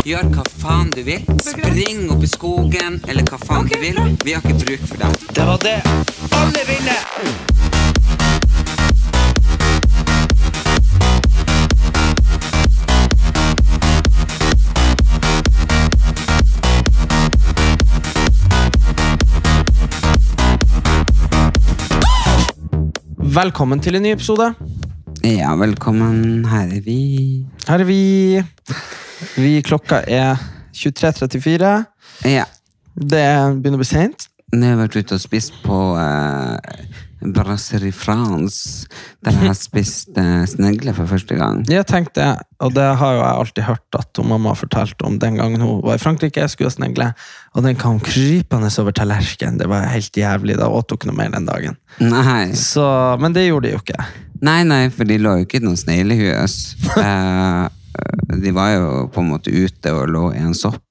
[0.00, 1.20] Gjør hva faen du vil.
[1.44, 3.98] Spring opp i skogen, eller hva faen du vil.
[4.24, 5.12] Vi har ikke bruk for deg.
[5.36, 5.74] Det var det.
[6.38, 7.02] Alle vinner!
[23.20, 24.48] Velkommen til en ny episode.
[25.28, 26.46] Ja, velkommen.
[26.48, 27.44] Her er vi.
[27.68, 28.00] Her er vi.
[29.36, 30.40] Vi klokka er
[30.76, 31.74] 23.34.
[32.30, 32.46] Ja.
[32.94, 33.26] Det
[33.60, 34.30] begynner å bli sent.
[34.50, 36.58] Nå har jeg vært ute og spist på uh,
[37.36, 38.88] Brasserie France,
[39.22, 41.60] der jeg har spist uh, snegle for første gang.
[41.70, 45.38] Jeg tenkte, og det har jo jeg alltid hørt at Mamma mamma fortalte om den
[45.38, 47.10] gangen hun var i Frankrike, skulle ha snegle,
[47.54, 49.60] og den kom krypende over tallerkenen.
[49.60, 50.58] Det var helt jævlig.
[50.58, 51.78] Da åt hun ikke noe mer den dagen.
[52.02, 52.50] Nei.
[52.58, 52.84] Så,
[53.22, 54.08] men det gjorde de jo ikke.
[54.42, 56.62] nei, nei, for de lå jo ikke i noen sneglehus.
[57.00, 57.68] Eh,
[58.42, 60.84] de var jo på en måte ute og lå i en sopp.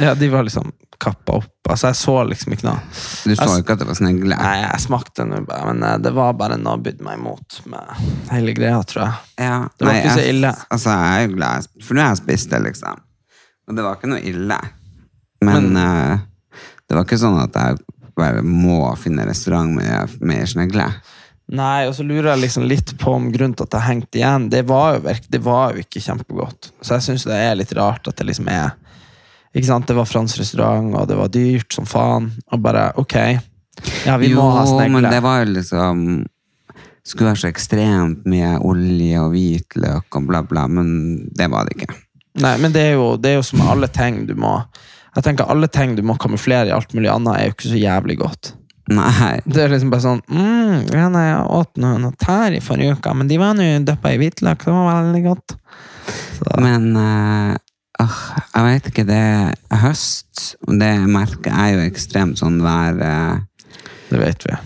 [0.00, 1.50] Ja, De var liksom kappa opp.
[1.68, 2.80] Altså, jeg så liksom ikke noe.
[3.24, 4.36] Du så Jeg- ikke at det var snegle?
[4.38, 8.54] Nei, jeg smakte bare, men eh, det var bare noe bydde meg imot med hele
[8.54, 9.14] greia, tror jeg.
[9.38, 9.68] Ja.
[9.78, 10.52] Det var Nei, ikke så jeg- ille.
[10.70, 13.00] Altså, jeg er jo glad, for nå har jeg spist det, liksom.
[13.68, 14.58] Og det var ikke noe ille.
[15.42, 16.18] Men, eh,
[16.88, 17.78] det var ikke sånn at jeg
[18.16, 20.88] bare må finne restaurant med, med snegle.
[21.52, 24.46] Nei, og så lurer jeg liksom litt på om grunnen til at det hengte igjen.
[24.52, 26.70] Det var jo, det var jo ikke kjempegodt.
[26.80, 28.72] Så jeg syns det er litt rart at det liksom er
[29.54, 32.32] Ikke sant, Det var fransk restaurant, og det var dyrt som faen.
[32.50, 33.16] Og bare ok,
[34.06, 35.02] ja, vi jo, må ha snegle.
[35.02, 36.00] men det var jo liksom
[37.04, 41.76] Skulle være så ekstremt mye olje og hvitløk og bla, bla, men det var det
[41.76, 41.98] ikke.
[42.40, 44.56] Nei, men det er, jo, det er jo som alle ting du må
[45.14, 47.82] Jeg tenker Alle ting du må kamuflere i alt mulig annet, er jo ikke så
[47.82, 48.54] jævlig godt.
[48.92, 49.38] Nei.
[49.48, 52.98] Det er liksom bare sånn mm, ja, nei, Jeg åt noe, noe tær i forrige
[52.98, 54.66] uke, men de var nå dyppa i hvitløk.
[54.66, 55.56] Det var veldig godt.
[56.36, 57.54] Så, Men uh,
[58.04, 63.40] jeg vet ikke, det er høst, og det merker jeg jo ekstremt sånn vær uh...
[64.10, 64.60] det vet vi.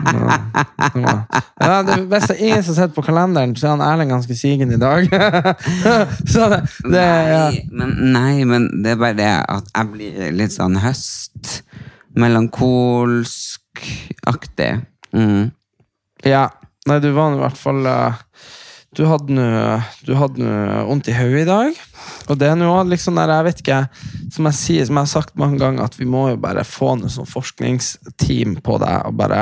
[0.00, 1.16] Ja,
[1.60, 4.36] ja, det, hvis det er ingen som sitter på kalenderen, så er han Erlend ganske
[4.38, 5.10] sigen i dag.
[6.32, 7.42] så det, det ja.
[7.50, 11.58] nei, men, nei, men det er bare det at jeg blir litt sånn høst.
[12.16, 14.80] Melankolsk-aktig.
[15.12, 15.50] Mm.
[16.24, 16.50] ja.
[16.88, 18.14] Nei, du var i hvert fall eh,
[18.96, 19.44] Du hadde nå
[20.88, 21.70] vondt i hodet i dag.
[22.32, 23.80] Og det er nå liksom der, jeg vet ikke
[24.32, 26.96] Som jeg sier, som jeg har sagt mange ganger, at vi må jo bare få
[26.98, 29.40] noe sånn forskningsteam på deg, og bare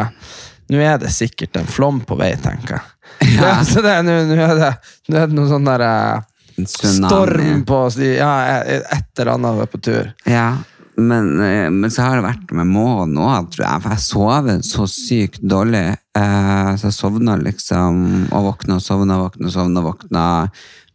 [0.68, 2.84] Nå er det sikkert en flom på vei, tenker jeg.
[3.38, 3.64] Ja.
[3.70, 4.72] så det nå nå er det,
[5.08, 6.18] nå er det noe sånn der eh,
[6.66, 10.10] Storm på Ja, et eller annet er på tur.
[10.26, 10.56] Ja,
[10.98, 13.82] men, eh, men så har det vært med månen òg, tror jeg.
[13.84, 15.86] For jeg sover så sykt dårlig.
[16.18, 18.02] Eh, så jeg sovna liksom
[18.34, 20.26] og våkna og sovna, våkna og sovna, våkna.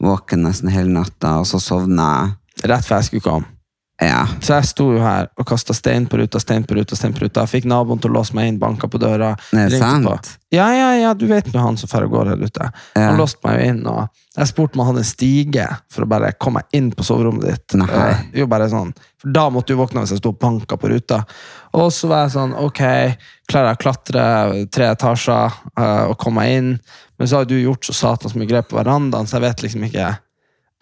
[0.04, 2.38] Våken nesten hele natta, og så sovna jeg.
[2.74, 3.53] Rett før jeg skulle komme.
[4.02, 4.24] Ja.
[4.42, 7.24] Så jeg sto jo her og kasta stein på ruta, stein på ruta, stein på
[7.24, 7.44] ruta.
[7.44, 9.34] Jeg fikk naboen til å låse meg inn, banka på døra.
[9.54, 10.08] Er sant.
[10.08, 10.16] på.
[10.54, 12.70] Ja, ja, ja, du vet nå han som drar og går her ute.
[12.98, 13.06] Ja.
[13.12, 16.10] Han låste meg jo inn, og jeg spurte om han hadde en stige for å
[16.10, 17.78] bare komme inn på soverommet ditt.
[17.80, 18.10] Nei.
[18.38, 18.92] Jo, bare sånn.
[19.22, 21.22] For da måtte du våkne hvis jeg sto og banka på ruta.
[21.78, 22.84] Og så var jeg sånn, ok,
[23.50, 24.28] klarer jeg å klatre
[24.74, 26.76] tre etasjer uh, og komme meg inn?
[27.22, 29.86] Men så har du gjort så satans mye grep på verandaen, så jeg vet liksom
[29.88, 30.10] ikke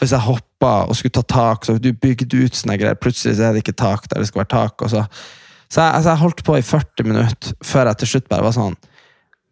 [0.02, 3.48] hvis jeg hoppa og skulle ta tak, så du bygde ut sånne greier, plutselig så
[3.50, 4.88] er det ikke tak der det skal være tak.
[4.90, 5.06] Så
[5.72, 8.52] så jeg, altså jeg holdt på i 40 minutter før jeg til slutt bare var
[8.58, 8.74] sånn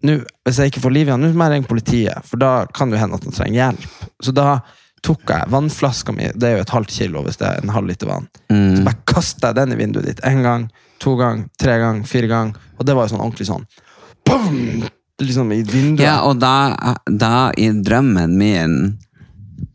[0.04, 2.98] Hvis jeg ikke får liv igjen, nå må jeg ringe politiet, for da kan det
[2.98, 3.88] jo hende at han trenger hjelp.
[4.24, 4.60] Så da
[5.04, 7.88] tok jeg vannflaska mi, det er jo et halvt kilo hvis det er en halv
[7.92, 8.28] liter vann.
[8.50, 8.84] Så Mm.
[8.88, 10.70] bare kasta jeg den i vinduet ditt én gang,
[11.00, 12.56] to gang, tre gang, fire gang.
[12.80, 13.66] Og det var jo sånn ordentlig sånn
[14.26, 14.88] boom!
[15.20, 16.00] Liksom i vinduet.
[16.06, 18.76] ja, og da, da i drømmen min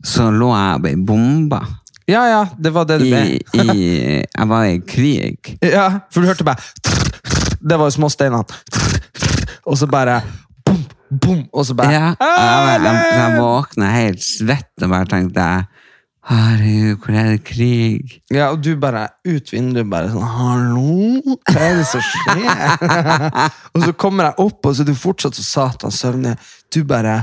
[0.05, 1.61] så lå jeg og ble bomba.
[2.07, 3.21] ja, ja, det var det det ble.
[3.25, 3.85] I, i,
[4.21, 5.55] jeg var i krig.
[5.65, 6.61] Ja, for du hørte bare
[7.59, 8.43] Det var jo småsteinene.
[9.65, 10.19] Og så bare
[10.65, 15.47] bom, bom, og så bare Ja, jeg, jeg, jeg våkna helt svett og bare tenkte
[16.25, 18.15] Herregud, hvor er det krig?
[18.33, 21.35] Ja, og du bare ut vinduet bare sånn Hallo?
[21.45, 22.47] Hva er det som skjer?
[23.75, 26.33] og så kommer jeg opp, og så er du fortsatt så satan søvnig.
[26.73, 27.19] Du bare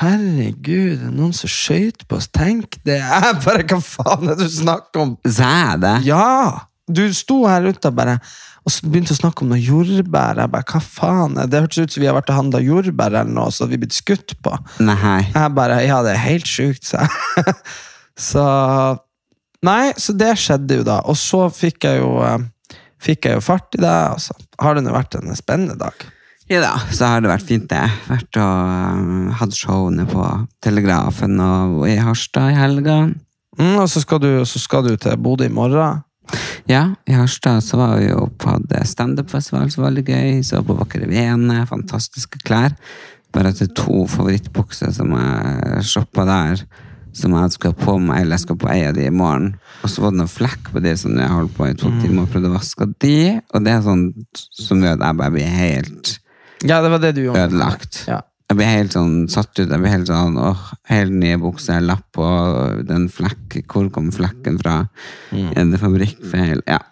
[0.00, 2.26] Herregud, det er noen som skøyt på oss.
[2.34, 2.98] Tenk det.
[2.98, 5.12] Jeg bare, hva faen er det du snakker om?
[5.22, 5.94] Sa jeg det?
[6.08, 6.66] Ja!
[6.84, 8.18] Du sto her ute og bare
[8.64, 10.38] og så begynte å snakke om noe jordbær.
[10.40, 11.36] Jeg bare, hva faen?
[11.52, 13.82] Det hørtes ut som vi har vært og handla jordbær eller noe, så vi vi
[13.82, 14.54] blitt skutt på.
[14.80, 15.18] Nei.
[15.34, 17.56] Jeg bare, ja, det er helt sjukt, sa jeg.
[18.30, 18.46] så
[19.64, 20.98] Nei, så det skjedde jo da.
[21.08, 24.76] Og så fikk jeg jo, eh, fikk jeg jo fart i det, og så har
[24.76, 26.04] det nå vært en spennende dag.
[26.52, 27.84] Ja da, så har det vært fint det.
[28.04, 30.24] Vært og uh, hatt showene på
[30.64, 32.98] Telegrafen og i Harstad i helga.
[33.56, 36.02] Mm, og så skal, du, så skal du til Bodø i morgen.
[36.68, 38.58] Ja, i Harstad så var vi jo på
[38.90, 40.42] standup-festival, som var veldig gøy.
[40.44, 42.74] Så på Vakre Vene, fantastiske klær.
[43.32, 46.66] Bare til to favorittbukser som jeg shoppa der,
[47.16, 49.54] som jeg ha på meg, eller jeg skal på ei av de i morgen.
[49.80, 52.26] Og så var det noen flekk på de som jeg holdt på i to timer
[52.26, 53.16] og prøvde å vaske de,
[53.48, 54.04] og det er sånn
[54.36, 56.14] som gjør at jeg bare blir helt
[56.64, 57.44] Ja, det var det du gjorde.
[57.48, 58.04] ødelagt.
[58.08, 58.22] Ja.
[58.50, 59.70] Jeg blir helt sånn satt ut.
[59.70, 62.26] Jeg blir helt sånn åh, helt nye bukser, lapp på
[62.86, 63.62] den flekk.
[63.70, 64.82] Hvor kom flekken fra?
[65.32, 66.60] Er det fabrikkfeil?
[66.68, 66.82] Ja.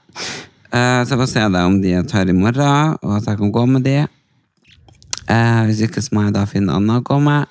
[0.73, 3.41] Uh, så jeg får se da om de er tørre i morgen, og at jeg
[3.43, 3.99] kan gå med de.
[5.29, 7.51] Uh, hvis ikke så må jeg da finne annet å gå med.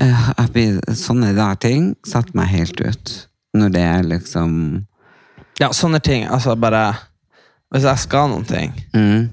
[0.00, 3.14] Uh, jeg blir, sånne der ting satt meg helt ut.
[3.58, 4.52] Når det er liksom
[5.60, 6.26] Ja, sånne ting.
[6.28, 6.92] Altså bare
[7.72, 9.28] Hvis jeg skal noen ting, mm,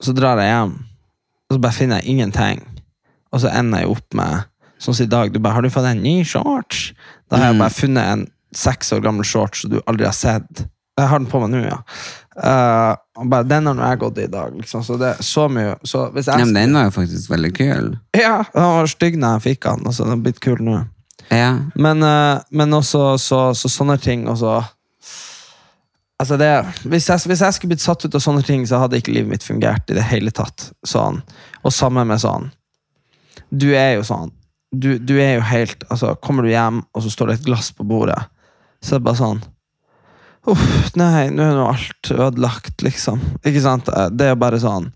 [0.00, 0.76] så drar jeg hjem,
[1.48, 2.62] og så bare finner jeg ingenting.
[3.30, 4.46] Og så ender jeg opp med
[4.80, 6.94] Sånn som i dag, du bare 'Har du fått en ny shorts?'
[7.30, 10.64] Da har jeg bare funnet en seks år gammel shorts som du aldri har sett.
[10.98, 11.78] Jeg har den på meg nå, ja.
[12.40, 12.96] Uh,
[13.28, 14.56] bare, den har nå jeg gått i i dag.
[14.56, 14.82] Liksom.
[14.86, 17.98] Så det er så mye så jeg, ja, men Den var jo faktisk veldig kul.
[18.16, 19.86] Ja, den var stygg da jeg fikk den.
[19.86, 20.80] Altså, den har blitt kul nå.
[21.30, 21.50] Ja.
[21.74, 24.62] Men, uh, men også så, så sånne ting også
[26.20, 26.50] Altså det,
[26.84, 29.30] hvis, jeg, hvis jeg skulle blitt satt ut av sånne ting, så hadde ikke livet
[29.32, 30.68] mitt fungert i det hele tatt.
[30.86, 31.22] Sånn.
[31.64, 32.50] Og sammen med sånn
[33.48, 34.34] Du er jo sånn
[34.70, 37.72] du, du er jo helt altså, Kommer du hjem, og så står det et glass
[37.74, 38.20] på bordet,
[38.78, 39.40] så er det bare sånn
[40.48, 43.18] Uff, nei, nå er nå alt ødelagt, liksom.
[43.44, 43.90] Ikke sant?
[44.16, 44.86] Det er jo bare sånn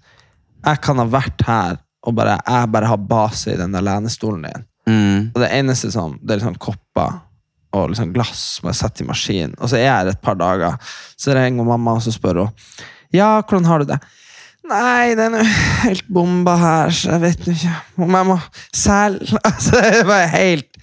[0.65, 4.47] Jeg kan ha vært her, og bare, jeg bare har base i den der lenestolen
[4.47, 4.65] din.
[4.89, 5.19] Mm.
[5.35, 7.19] Og det eneste som, det er liksom kopper
[7.75, 9.55] og liksom glass som jeg setter i maskinen.
[9.59, 10.77] Og så er jeg her et par dager,
[11.19, 12.61] så ringer mamma og så spør hun
[13.15, 13.99] ja, hvordan har du det.
[14.67, 15.43] Nei, det er nå
[15.85, 17.75] helt bomba her, så jeg vet nå ikke
[18.07, 18.37] om jeg må
[18.75, 20.79] selge altså, Det var helt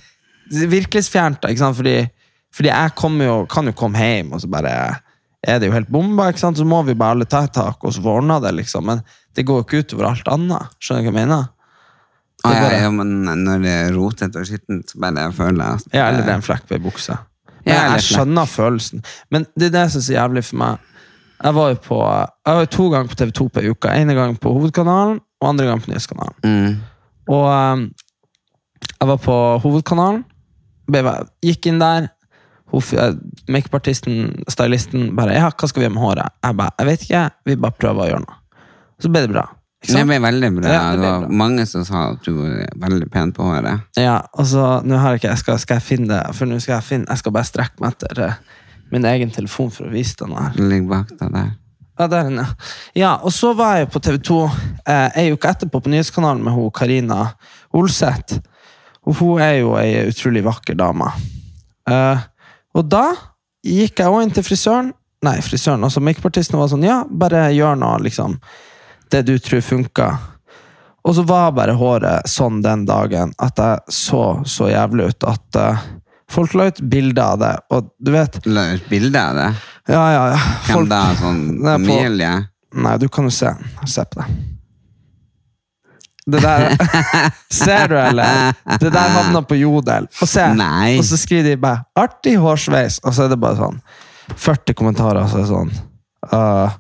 [0.52, 1.80] virkelighetsfjernt, ikke sant?
[1.80, 1.96] Fordi,
[2.56, 2.94] fordi jeg
[3.26, 4.76] jo, kan jo komme hjem, og så bare
[5.42, 6.30] er det jo helt bomba.
[6.30, 6.60] ikke sant?
[6.60, 8.86] Så må vi bare alle ta et tak og så få ordna det, liksom.
[8.86, 9.02] Men
[9.36, 10.78] det går jo ikke utover alt annet.
[10.78, 11.48] Skjønner du hva jeg mener?
[12.46, 13.12] Er ja, ja, men
[13.46, 16.40] når det er rotete og skittent, så bare føler jeg at Ja, eller det er
[16.40, 17.18] en flekk på ei bukse.
[17.66, 19.04] Men eller jeg skjønner følelsen.
[19.30, 20.88] Men det er det som er så jævlig for meg.
[21.42, 22.00] Jeg var jo på,
[22.46, 23.94] jeg var jo to ganger på TV2 på ei uke.
[23.98, 26.38] ene gang på Hovedkanalen, og andre gang på Nyhetskanalen.
[26.44, 26.80] mm.
[27.32, 27.86] Og um,
[29.00, 30.26] jeg var på Hovedkanalen,
[31.46, 32.10] gikk inn der.
[32.72, 33.14] Eh,
[33.52, 37.30] Makeupartisten, stylisten, bare 'Ja, hva skal vi gjøre med håret?' Jeg bare 'Jeg vet ikke,
[37.46, 38.38] vi bare prøver å gjøre noe'.
[39.00, 39.46] Så ble det bra.
[39.82, 40.70] Det ble veldig bra.
[40.70, 43.88] Ja, det det, var mange som sa at du var veldig pen på håret.
[43.98, 46.60] Ja, og så nå har jeg ikke, jeg skal, skal jeg finne det, for nå
[46.62, 48.38] skal jeg finne, jeg skal bare strekke meg etter eh,
[48.94, 50.54] min egen telefon for å vise den her.
[50.54, 51.50] Den ligger bak deg der.
[52.00, 52.46] Ja, der inne.
[52.98, 53.16] ja.
[53.22, 56.72] og så var jeg på TV 2 eh, ei uke etterpå på Nyhetskanalen med hun
[56.74, 57.26] Karina
[57.78, 58.40] Olseth.
[59.06, 61.10] Og hun er jo ei utrolig vakker dame.
[61.90, 62.26] Eh,
[62.78, 63.08] og da
[63.66, 64.94] gikk jeg òg inn til frisøren.
[65.26, 68.38] Nei, frisøren, altså makeupartisten var sånn Ja, bare gjør noe, liksom.
[69.12, 70.10] Det du tror funka.
[71.04, 75.58] Og så var bare håret sånn den dagen at jeg så så jævlig ut at
[75.58, 75.82] uh,
[76.32, 79.50] folk la ut bilder av det, og du vet La ut bilde av det.
[79.90, 80.40] Ja, ja, ja.
[80.68, 81.02] Hvem Folk, da?
[81.20, 82.32] Sånn familie?
[82.72, 83.52] Nei, du kan jo se.
[83.90, 84.30] Se på det.
[86.32, 86.68] Det der
[87.50, 88.54] Ser du, eller?
[88.80, 90.06] Det der havna på Jodel.
[90.22, 90.46] Og se.
[91.00, 93.82] Og så skriver de bare 'artig hårsveis', og så er det bare sånn
[94.38, 95.24] 40 kommentarer.
[95.24, 95.74] og Så er det sånn
[96.32, 96.78] uh,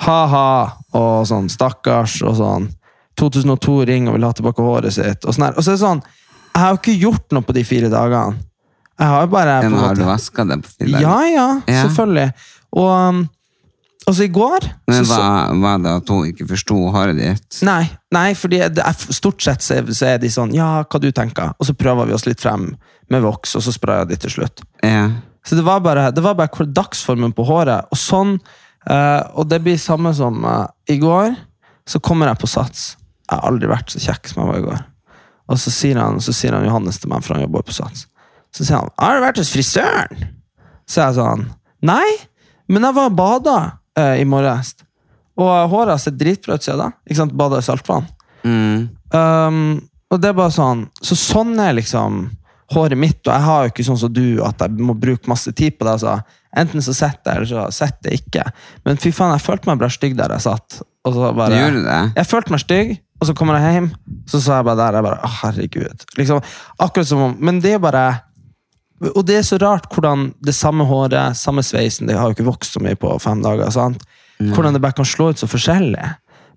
[0.00, 2.70] Ha-ha, og sånn 'stakkars', og sånn
[3.20, 5.24] 2002 ringer og vil ha tilbake håret sitt.
[5.24, 5.54] Og, sånn her.
[5.56, 6.02] og så er det sånn
[6.54, 8.36] Jeg har jo ikke gjort noe på de fire dagene.
[8.98, 11.60] Jeg har jo bare på en måte, har du vaska det på fire Ja, ja,
[11.66, 11.82] Ja.
[11.86, 12.32] selvfølgelig.
[12.72, 13.28] Og um,
[14.06, 15.18] og så i går Men så,
[15.62, 17.58] var det at hun ikke forsto håret ditt?
[17.62, 17.84] Nei,
[18.14, 21.52] nei fordi det stort sett så er de sånn Ja, hva du tenker?
[21.58, 22.72] Og så prøver vi oss litt frem
[23.12, 24.62] med voks, og så sprayer de til slutt.
[24.82, 25.10] Ja.
[25.44, 27.84] Så det var bare, det var bare dagsformen på håret.
[27.92, 28.38] Og sånn,
[28.90, 31.34] eh, og det blir samme som uh, i går.
[31.88, 32.96] Så kommer jeg på Sats.
[33.28, 34.82] Jeg har aldri vært så kjekk som jeg var i går.
[35.52, 38.06] Og så sier han, så sier han Johannes til meg, for han jobber på Sats.
[38.54, 40.28] Så sier han 'Har du vært hos frisøren?'
[40.86, 41.46] Så jeg sånn
[41.82, 42.08] 'Nei,
[42.68, 43.56] men jeg var og bada
[43.98, 44.74] uh, i morges'.
[45.36, 46.90] Og håret har sett dritbra ut siden da.
[47.06, 47.32] Ikke sant?
[47.32, 48.06] Bada i saltvann.
[48.44, 48.90] Mm.
[49.14, 52.26] Um, Og det er bare sånn, så sånn er liksom
[52.74, 55.48] håret mitt, og jeg har jo ikke sånn som du, at jeg må bruke masse
[55.56, 55.94] tid på det.
[55.94, 56.18] Altså.
[56.58, 58.42] Enten så sitter jeg, eller så sitter jeg ikke.
[58.84, 60.82] Men fy faen, jeg følte meg bare stygg der jeg satt.
[61.08, 62.00] Og så bare, Gjorde du det?
[62.18, 62.90] Jeg følte meg stygg,
[63.22, 63.88] og så kommer jeg hjem,
[64.28, 66.04] så sa jeg bare der, jeg bare, «Å, herregud.
[66.18, 66.42] Liksom,
[66.84, 68.04] akkurat som om, men det er bare,
[69.14, 72.46] og det er så rart hvordan det samme håret, samme sveisen, det har jo ikke
[72.50, 74.04] vokst så mye på fem dager, sant?
[74.42, 76.02] Hvordan det bare kan slå ut så forskjellig.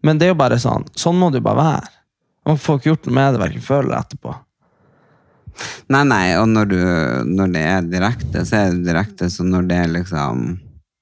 [0.06, 1.90] Men det er jo bare sånn, sånn må det jo bare være.
[2.46, 4.34] Man får ikke gjort noe med det, hverken før eller etterpå.
[5.94, 6.78] Nei, nei, og når, du,
[7.32, 10.46] når det er direkte, så er det direkte, så når det er liksom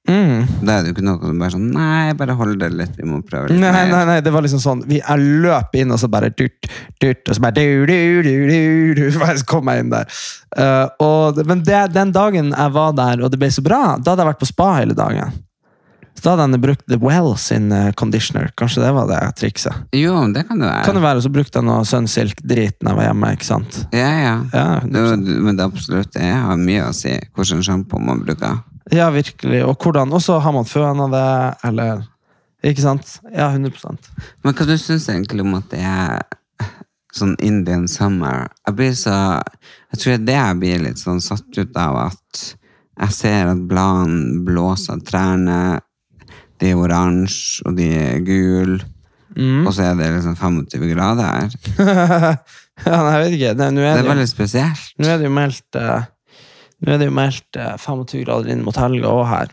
[0.04, 0.44] Mm.
[0.68, 3.06] Da er det jo ikke noe som bare sånn Nei, bare hold det litt, vi
[3.08, 3.86] må prøve litt Nei, mer.
[3.88, 6.68] nei, nei, det var liksom sånn vi, Jeg løp inn, og så bare durt,
[7.00, 7.96] durt, og så bare du, du,
[8.26, 10.12] du, du, du, Så kom jeg inn der.
[10.60, 14.12] Uh, og, men det, den dagen jeg var der, og det ble så bra, da
[14.12, 15.40] hadde jeg vært på spa hele dagen.
[16.24, 18.46] Så da hadde han brukt Well sin eh, conditioner.
[18.56, 19.74] Kanskje det var det trikset.
[19.92, 20.86] Jo, det kan det være.
[20.86, 23.32] Kan det være, Så brukte jeg noe Sunsilk-drit når jeg var hjemme.
[23.36, 23.80] ikke sant?
[23.92, 24.36] Ja, ja.
[24.54, 25.42] Ja, Det, 100%.
[25.44, 28.64] men det absolutt det har mye å si hvilken sjampo man bruker.
[28.96, 29.66] ja virkelig.
[29.68, 32.08] Og hvordan Og så har man føna det, eller
[32.64, 33.20] Ikke sant?
[33.34, 33.98] Ja, 100
[34.44, 36.22] Men hva du syns egentlig om at det er
[37.14, 38.48] sånn Indian summer?
[38.66, 39.44] Jeg blir så
[39.92, 42.56] Jeg tror det det jeg blir litt sånn satt ut av at
[43.02, 45.82] jeg ser at bladene blåser av trærne.
[46.64, 48.80] De er oransje, og de er gule.
[49.36, 49.66] Mm.
[49.68, 51.56] Og så er det liksom 25 grader her.
[52.86, 53.54] ja, nei, jeg vet ikke.
[53.60, 54.86] Nå Det er veldig spesielt.
[55.02, 56.06] Nå er det jo meldt eh,
[56.84, 59.52] Nå er det jo meldt eh, 25 grader inn mot helga òg her.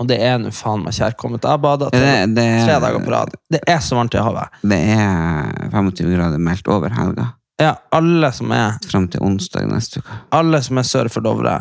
[0.00, 1.44] Og det er nå faen meg kjærkomment.
[1.44, 2.00] Jeg bada det-
[2.32, 3.34] tre dager på rad.
[3.52, 4.54] Det er så varmt i havet.
[4.64, 7.32] Det er 25 grader meldt over helga.
[7.60, 10.16] Ja, alle som er Fram til onsdag neste uke.
[10.34, 11.58] Alle som er sør for Dovre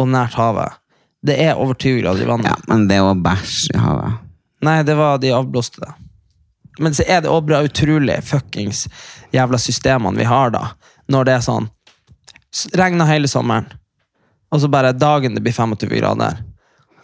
[0.00, 0.78] og nært havet,
[1.26, 2.48] det er over 20 grader i vannet.
[2.48, 4.20] Ja, men det er jo bæsj i havet.
[4.64, 5.90] Nei, det var de avblåste det.
[6.80, 8.86] Men så er det òg bra utrolig fuckings
[9.34, 10.70] jævla systemene vi har, da.
[11.10, 11.68] Når det er sånn
[12.74, 13.68] Regner hele sommeren,
[14.50, 16.40] og så bare dagen det blir 25 grader.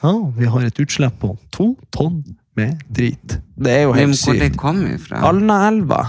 [0.02, 2.16] Ja, vi har et utslipp på to tonn
[2.58, 3.36] med drit.
[3.54, 5.20] Det er jo helt helt hvor det kommer kom fra?
[5.28, 6.00] Alnaelva.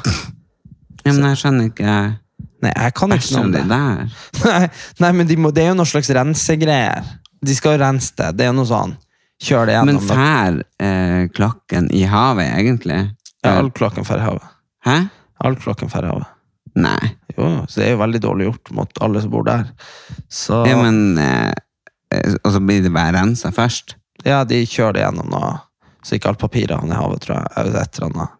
[1.03, 1.91] Ja, men jeg skjønner ikke
[2.65, 3.63] Nei, jeg kan ikke noe om det.
[3.69, 4.15] der.
[4.47, 4.69] Nei,
[5.03, 7.05] nei men de må, det er jo noe slags rensegreier.
[7.45, 8.31] De skal rense det.
[8.39, 8.95] Det er noe sånn
[9.43, 9.99] Kjør det gjennom.
[9.99, 12.97] Men fær eh, klokken i havet, egentlig?
[13.45, 14.47] Ja, all klokken fær i havet.
[14.87, 14.95] Hæ?
[15.45, 16.31] All klokken fær i havet.
[16.77, 17.11] Nei.
[17.37, 19.67] Jo, så det er jo veldig dårlig gjort mot alle som bor der.
[20.29, 21.53] Så Ja, men eh,
[22.13, 23.95] eh, Og så blir det bare rensa først?
[24.25, 25.41] ja, de kjører det gjennom nå,
[26.03, 27.51] så ikke alt papiret havner i havet, tror jeg.
[27.53, 28.36] Et eller annet.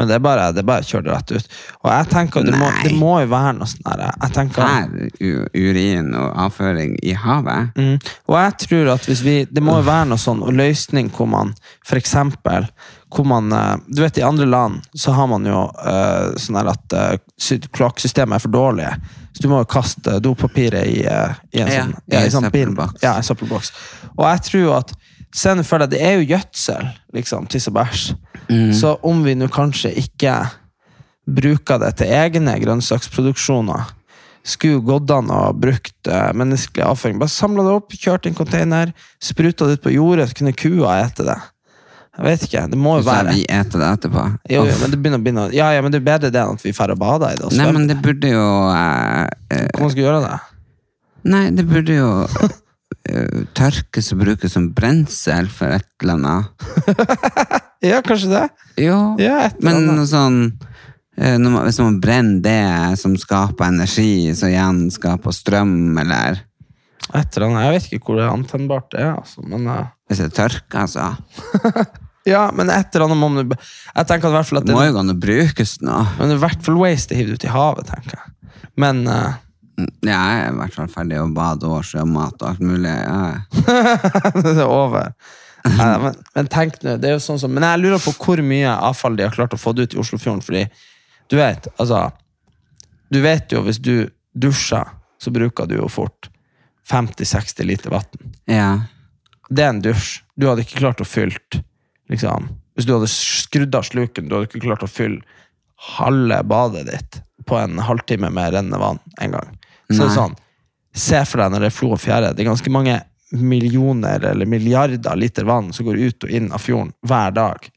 [0.00, 1.48] Men det er bare, det er bare å kjøre det rett ut.
[1.82, 4.04] Og jeg tenker, det må, det må jo være noe sånn her.
[4.08, 7.76] Jeg tenker, her, urin og avføring i havet?
[7.76, 7.98] Mm.
[8.32, 11.28] Og jeg tror at hvis vi, det må jo være noe sånn og løsning hvor
[11.28, 11.52] man
[11.84, 12.70] for eksempel
[13.10, 16.70] hvor man, eh, du vet I andre land så har man jo uh, sånn her
[16.70, 18.88] at uh, kloakksystemet er for dårlig.
[19.34, 22.34] Så du må jo kaste dopapiret i, uh, i en Ja, sånn, i ja, en
[22.38, 23.02] sånn søppelboks.
[23.02, 23.72] Ja, en søppelboks.
[24.16, 24.96] Og jeg tror at
[25.30, 28.08] Se for deg, det er jo gjødsel, liksom, tiss og bæsj.
[28.50, 28.72] Mm.
[28.74, 30.34] Så om vi nå kanskje ikke
[31.30, 33.94] bruker det til egne grønnsaksproduksjoner,
[34.46, 37.20] skulle gått an å brukt eh, menneskelig avføring.
[37.20, 38.92] Bare samla det opp, kjørt i en container,
[39.22, 41.36] spruta det ut på jordet, så kunne kua ete det.
[42.20, 44.22] Jeg vet ikke, det må jo Så være vi eter det etterpå?
[44.50, 46.58] jo, jo, men det begynner å begynne Ja, ja, men det er bedre det enn
[46.58, 47.44] at vi drar og bader i det.
[47.46, 47.60] Også.
[47.60, 50.34] Nei, men det burde jo eh, eh, Hvordan skal vi gjøre det?
[51.30, 52.10] Nei, det burde jo
[53.56, 57.66] tørkes og brukes som brensel for et eller annet.
[57.80, 58.48] Ja, kanskje det?
[58.76, 60.40] Jo, Ja, men noe sånn
[61.16, 66.42] eh, man, Hvis man brenner det som skaper energi, så igjen skaper strøm, eller
[67.16, 67.64] Et eller annet.
[67.64, 69.42] Jeg vet ikke hvor det antennbart det er, altså.
[69.48, 69.88] Men, uh...
[70.10, 71.08] Hvis det tørker, altså.
[72.34, 74.76] ja, men et eller annet må man Jeg tenker i hvert fall at Det det,
[74.76, 76.02] må jo gå an å brukes nå.
[76.18, 78.60] men det i hvert fall waste det hiver ut i havet, tenker jeg.
[78.80, 79.40] Men eh,
[80.06, 82.92] Ja, jeg er i hvert fall ferdig å bade og sjømat og alt mulig.
[82.92, 83.40] Ja.
[84.44, 85.12] det er over.
[85.66, 88.40] Nei, men, men tenk nå, det er jo sånn som Men jeg lurer på hvor
[88.40, 90.62] mye avfall de har klart å få det ut i Oslofjorden, fordi
[91.28, 92.06] du vet, altså
[93.12, 94.88] Du vet jo, hvis du dusjer,
[95.20, 96.30] så bruker du jo fort
[96.90, 98.32] 50-60 liter vann.
[98.50, 98.70] ja.
[99.50, 100.20] Det er en dusj.
[100.38, 101.34] Du hadde ikke klart å fylle
[102.10, 102.46] liksom,
[102.78, 105.20] Hvis du hadde skrudd av sluken, du hadde ikke klart å fylle
[105.96, 109.50] halve badet ditt på en halvtime med rennende vann en gang.
[109.90, 110.38] Så det er sånn,
[110.90, 112.32] Se for deg når det er flo og fjære.
[112.34, 112.96] Det er ganske mange
[113.30, 117.68] millioner eller milliarder liter vann som går ut og inn av fjorden hver dag.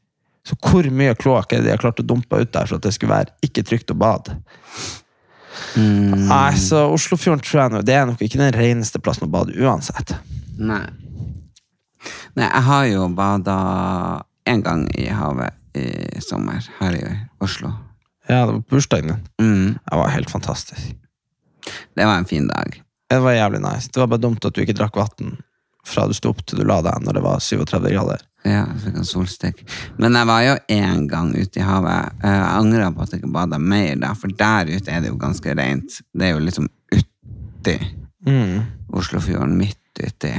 [0.44, 2.82] Så hvor mye kloakk er det de har klart å dumpe ut der for at
[2.82, 4.34] det skulle være ikke trygt å bade?
[5.78, 9.30] Mm, Nei, så Oslofjorden tror jeg nå, det er nok ikke den reneste plassen å
[9.30, 10.16] bade uansett.
[10.58, 10.82] nei.
[12.34, 13.54] Nei, jeg har jo bada
[14.50, 17.04] en gang i havet i sommer, her i
[17.42, 17.70] Oslo.
[18.26, 19.22] Ja, det var på bursdagen din.
[19.40, 19.78] Mm.
[19.78, 20.92] Det var helt fantastisk.
[21.94, 22.80] Det var en fin dag.
[23.10, 23.90] Det var jævlig nice.
[23.92, 25.36] Det var bare dumt at du ikke drakk vann
[25.84, 28.22] fra du sto opp til du la deg når det var 37 grader.
[28.48, 29.60] Ja, fikk en solstikk.
[30.00, 32.16] Men jeg var jo én gang ute i havet.
[32.24, 35.18] Jeg angrer på at jeg ikke bada mer, da, for der ute er det jo
[35.20, 35.98] ganske rent.
[36.12, 37.76] Det er jo liksom uti
[38.94, 40.32] Oslofjorden, midt uti.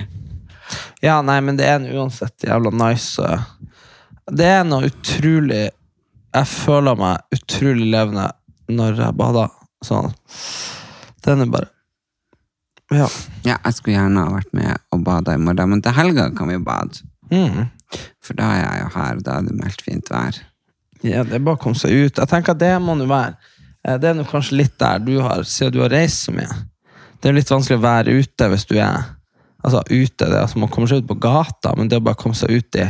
[1.06, 3.22] Ja, nei, men det er en uansett jævla nice.
[3.22, 3.42] eh.
[4.34, 5.68] Det er noe utrolig
[6.34, 8.26] Jeg føler meg utrolig levende
[8.74, 9.52] når jeg bader.
[9.86, 10.10] Sånn.
[11.26, 11.72] Den er bare
[12.94, 13.08] Ja.
[13.44, 16.52] Ja, jeg skulle gjerne ha vært med og bada i morgen, men til helga kan
[16.52, 17.02] vi bade.
[17.32, 17.64] Mm.
[18.22, 20.38] For da er jeg jo her, og da er det meldt fint vær.
[21.06, 22.18] Ja, det er bare å komme seg ut.
[22.22, 23.36] Jeg tenker at Det må nå være.
[23.86, 26.62] Eh, Det er nå kanskje litt der du har, siden du har reist så mye.
[27.22, 29.02] Det er litt vanskelig å være ute hvis du er
[29.66, 30.26] altså ute.
[30.30, 32.76] Det altså, man kommer seg ut på gata, men det å bare komme seg ut
[32.78, 32.86] i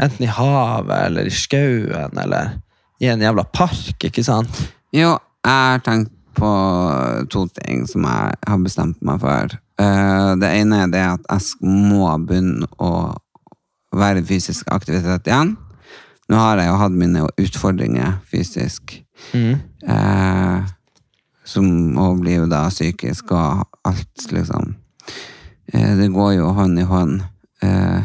[0.00, 2.56] enten i havet eller i skauen eller
[3.00, 4.48] i en jævla park, ikke sant?
[4.96, 6.50] Jo, jeg har tenkt på
[7.32, 9.56] to ting som jeg har bestemt meg for.
[9.80, 13.16] Eh, Det ene er det at jeg må begynne å
[13.96, 15.56] være i fysisk aktivitet igjen.
[16.28, 19.02] Nå har jeg jo hatt mine utfordringer fysisk.
[19.86, 20.64] Eh,
[21.46, 24.74] som å bli jo da psykisk og alt, liksom.
[25.72, 27.22] Eh, det går jo hånd i hånd.
[27.62, 28.02] Eh,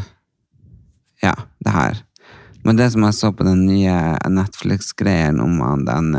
[1.22, 1.34] ja,
[1.64, 1.98] det her.
[2.64, 6.12] Men det som jeg så på den nye Netflix-greien om den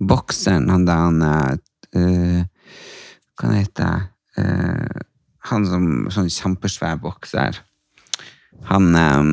[0.00, 2.42] bokseren, han der han uh,
[3.38, 4.42] Hva heter det?
[4.42, 5.00] uh,
[5.48, 7.56] han som sånn kjempesvær bokser.
[8.68, 9.30] Han um,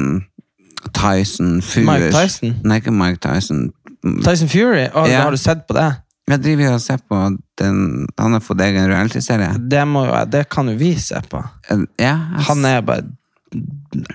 [0.95, 2.53] Tyson Fury Mike Tyson?
[2.63, 3.71] Nei, ikke Mike Tyson.
[4.23, 5.23] Tyson Fury, Oh, Ja.
[5.25, 5.89] har du sett på det?
[6.29, 7.17] Jeg driver og ser på
[7.61, 9.51] den Han har fått egen realityserie.
[9.69, 11.41] Det, må det kan jo vi se på.
[11.69, 13.03] Ja, jeg Han er bare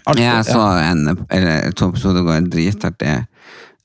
[0.07, 3.27] alt- Jeg så en, eller to episoder går dritartig.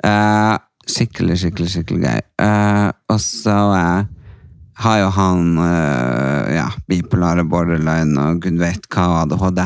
[0.04, 0.58] Uh,
[0.90, 2.22] skikkelig, skikkelig, skikkelig gøy.
[2.42, 4.06] Uh, og så uh,
[4.84, 9.64] har jo han uh, ja, bipolare borderline og gud vet hva og ADHD.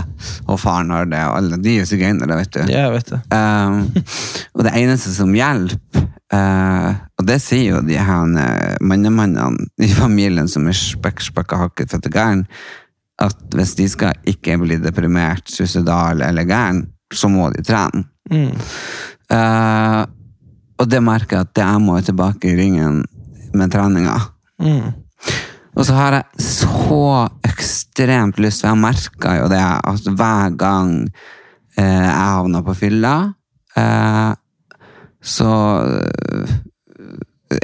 [0.47, 2.61] Og faren har det, og alle de er jo sigøynere, vet du.
[2.67, 4.05] Ja, jeg vet det.
[4.53, 10.45] Og det eneste som hjelper, Uh, og det sier jo de her mannemannene i familien
[10.45, 12.43] som er spekk, spekka hakket fette gæren,
[13.17, 18.05] at hvis de skal ikke bli deprimert, suicidal eller gæren, så må de trene.
[18.29, 20.01] Eh,
[20.79, 23.01] og det merker jeg at jeg må tilbake i ringen
[23.57, 24.15] med treninga.
[25.75, 27.03] Og så har jeg så
[27.47, 30.93] ekstremt lyst, for jeg merka jo det at hver gang
[31.77, 33.13] eh, jeg havna på fylla,
[33.79, 34.31] eh,
[35.19, 35.51] så
[35.83, 36.55] eh,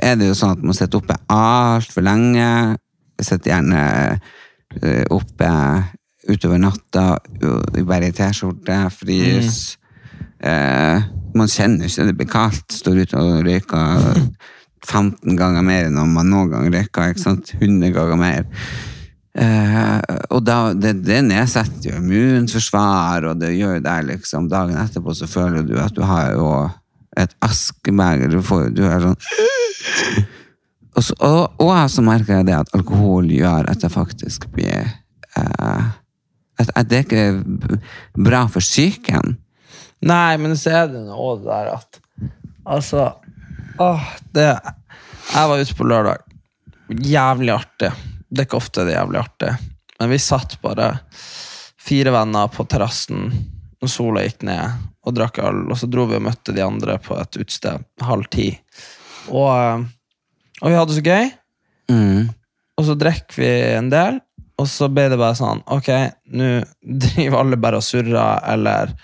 [0.02, 2.50] er det jo sånn at man sitter oppe altfor lenge.
[3.20, 3.84] Jeg sitter gjerne
[4.82, 5.50] eh, oppe
[6.26, 7.20] utover natta,
[7.86, 9.78] bare i T-skjorte, frys.
[10.46, 11.06] Eh,
[11.36, 12.66] man kjenner ikke det blir kaldt.
[12.74, 14.20] Står ute og røyker
[14.86, 17.56] 15 ganger mer enn om man noen gang sant?
[17.58, 18.46] 100 ganger mer.
[19.36, 20.00] Eh,
[20.32, 25.28] og da, det, det nedsetter jo immunforsvar, og det gjør deg liksom Dagen etterpå så
[25.28, 26.48] føler du at du har jo
[27.20, 28.32] et askebeger.
[28.32, 28.40] Du,
[28.76, 29.20] du er sånn
[30.96, 34.86] og, så, og, og så merker jeg det at alkohol gjør at jeg faktisk blir
[35.36, 35.84] eh,
[36.56, 37.42] at, at det ikke er
[38.16, 39.36] bra for psyken.
[40.06, 42.02] Nei, men så er det noe det der at
[42.66, 43.02] Altså
[43.82, 44.48] åh, det,
[45.34, 46.22] Jeg var ute på lørdag.
[46.90, 47.92] Jævlig artig.
[48.30, 49.52] Det er ikke ofte det er jævlig artig.
[50.00, 50.88] Men vi satt bare
[51.86, 53.28] fire venner på terrassen
[53.82, 55.64] når sola gikk ned, og drakk øl.
[55.70, 58.48] Og så dro vi og møtte de andre på et utested halv ti.
[59.30, 59.86] Og, eh,
[60.62, 61.32] og vi hadde det så gøy.
[61.94, 62.32] Mm.
[62.80, 64.20] Og så drikker vi en del,
[64.60, 65.90] og så ble det bare sånn Ok,
[66.34, 66.48] nå
[66.82, 68.96] driver alle bare og surrer eller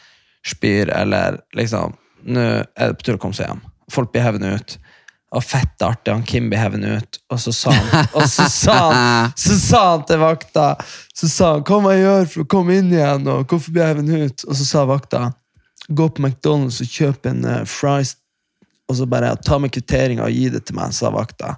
[0.48, 2.42] spyr, eller liksom Nå
[2.78, 3.62] er det på tur å komme seg hjem.
[3.90, 4.76] Folk blir hevende ut.
[5.34, 7.18] Og fett artig, han Kim blir hevende ut.
[7.34, 10.66] Og så sa han, og så sa han, så sa han til vakta
[11.16, 13.86] Så sa han 'Hva må jeg gjøre for å komme inn igjen?' Og 'Hvorfor blir
[13.86, 15.32] jeg hevende ut?' Og så sa vakta
[15.90, 18.18] 'Gå på McDonald's og kjøp en uh, fries',
[18.86, 21.56] og så bare 'ta med kvitteringa og gi det til meg', sa vakta.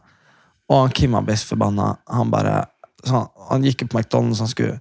[0.69, 1.95] Og han Kim han ble så forbanna.
[2.07, 2.65] Han bare
[3.03, 4.79] så han, han gikk på McDonald's, han skulle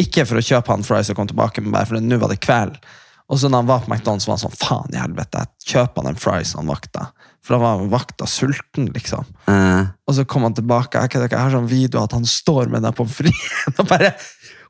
[0.00, 2.40] Ikke for å kjøpe han fries og komme tilbake, men bare fordi nå var det
[2.44, 2.78] kveld.
[3.26, 6.02] Og så når han var på McDonald's, var han sånn Faen i helvete, jeg kjøper
[6.04, 7.08] han den fries han vakta.
[7.42, 9.26] For da var han vakta sulten, liksom.
[9.50, 11.02] Eh, Og så kom han tilbake.
[11.10, 14.12] Jeg, har sånn video at han står med den pommes fritesen og bare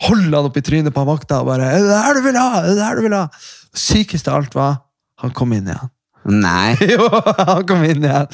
[0.07, 2.37] holder han opp i trynet på han vakta og bare 'Er det her du vil
[2.41, 3.29] ha?' Er det her du vil ha?
[3.77, 4.81] Sykeste av alt var
[5.21, 5.91] han kom inn igjen.
[6.25, 6.77] nei.
[6.97, 8.27] Jo, han kom inn igjen.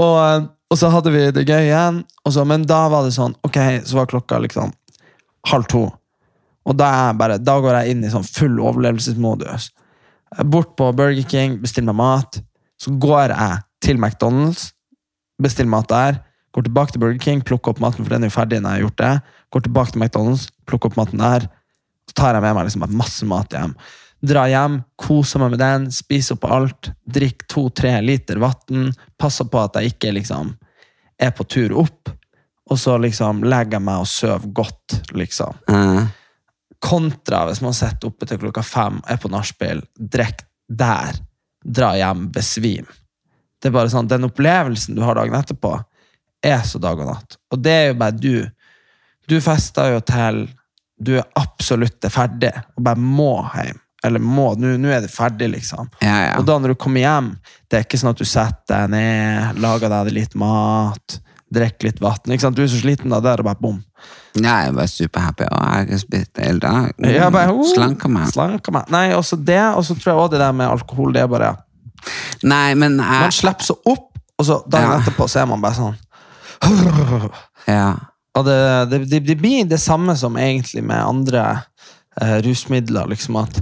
[0.00, 2.04] Og, eh, og så hadde vi det gøy igjen.
[2.24, 4.72] Og så, men da var det sånn, ok, så var klokka liksom
[5.48, 5.84] halv to.
[6.64, 9.68] Og da, bare, da går jeg inn i sånn full overlevelsesmodus.
[10.50, 12.38] Bort på Burger King, bestiller meg mat.
[12.80, 14.70] Så går jeg til McDonald's,
[15.42, 16.22] bestiller mat der,
[16.54, 18.80] går tilbake til Burger King, plukker opp maten, for den er jo ferdig når jeg
[18.80, 19.12] har gjort det,
[19.52, 21.46] går tilbake til McDonald's, plukker opp maten der,
[22.08, 23.76] så tar jeg med meg liksom masse mat hjem.
[24.24, 29.60] Drar hjem, koser meg med den, spiser opp alt, drikker to-tre liter vann, passer på
[29.60, 30.54] at jeg ikke liksom
[31.20, 32.12] er på tur opp,
[32.70, 35.58] og så liksom legger jeg meg og sover godt, liksom.
[35.68, 36.06] Eh,
[36.84, 41.16] Kontra hvis man sitter oppe til klokka fem, er på nachspiel, drikker der,
[41.64, 42.86] drar hjem, besvim.
[43.60, 45.72] Det er bare sånn, Den opplevelsen du har dagen etterpå,
[46.44, 47.38] er så dag og natt.
[47.52, 48.34] Og det er jo bare du.
[49.28, 50.44] Du fester jo til
[51.04, 53.80] du er absolutt ferdig og bare må hjem.
[54.04, 55.88] Eller må, nå nå er det ferdig, liksom.
[56.04, 56.32] ja, ja.
[56.36, 57.30] Og da når du kommer hjem,
[57.72, 61.16] det er ikke sånn at du setter deg ned, lager deg litt mat,
[61.54, 62.20] drikker litt vann.
[62.54, 63.78] Du er så sliten da, der det bare bom.
[64.34, 66.88] Jeg er bare superhappy, og jeg har spist hele dag.
[66.98, 68.26] Jeg bare, oh, Slanker meg.
[68.34, 68.90] Slanker meg.
[68.92, 71.52] Nei, også det, og så tror jeg også det der med alkohol, det er bare
[72.44, 73.20] Nei, men jeg...
[73.24, 74.98] Man slipper så opp, og så dagen Ja.
[75.00, 75.94] etterpå så er man bare sånn
[77.70, 77.94] ja.
[78.34, 78.58] Og det,
[78.90, 81.44] det, det, det blir det samme som egentlig med andre
[82.20, 83.60] eh, rusmidler, liksom at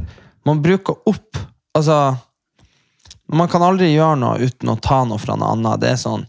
[0.49, 1.41] man bruker opp
[1.73, 1.95] Altså,
[3.33, 5.81] man kan aldri gjøre noe uten å ta noe fra noe annet.
[5.81, 6.27] Det er sånn,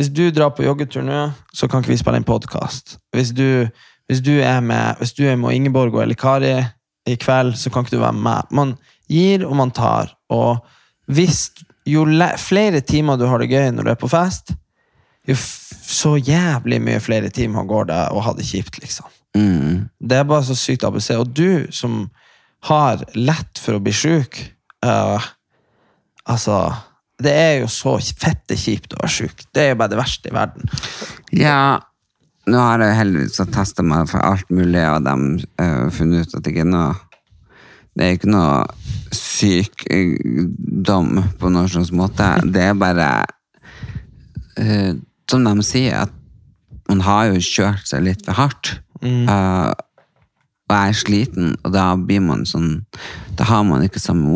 [0.00, 1.16] Hvis du drar på joggetur nå,
[1.52, 2.94] så kan ikke vi spille inn podkast.
[3.12, 3.68] Hvis, du-
[4.08, 6.54] hvis du er med hvis du er med Ingeborg og Elikari
[7.06, 8.48] i kveld, så kan ikke du være med.
[8.50, 8.76] Man
[9.10, 10.14] gir og man tar.
[10.30, 10.64] Og
[11.06, 11.50] hvis
[11.86, 12.06] jo
[12.38, 14.54] flere timer du har det gøy når du er på fest,
[15.28, 19.06] jo så jævlig mye flere timer går det å ha det kjipt, liksom.
[19.36, 19.88] Mm.
[20.00, 21.10] Det er bare så sykt ABC.
[21.18, 22.08] Og du som
[22.62, 24.40] har lett for å bli sjuk
[24.84, 25.20] uh,
[26.30, 26.72] Altså,
[27.24, 29.44] det er jo så fette kjipt å være sjuk.
[29.54, 30.62] Det er jo bare det verste i verden.
[31.36, 31.80] Ja,
[32.50, 35.14] nå har jeg heldigvis testa meg for alt mulig, og de
[35.60, 36.90] har funnet ut at det ikke er noe
[37.98, 38.64] Det er ikke noe
[39.12, 41.08] sykdom
[41.40, 42.26] på noen slags måte.
[42.54, 43.08] Det er bare
[44.62, 44.92] uh,
[45.28, 46.12] Som de sier, at
[46.88, 48.80] man har jo kjørt seg litt for hardt.
[49.00, 49.70] Eh,
[50.70, 52.82] og jeg er sliten, og da blir man sånn
[53.38, 54.28] Da har man ikke samme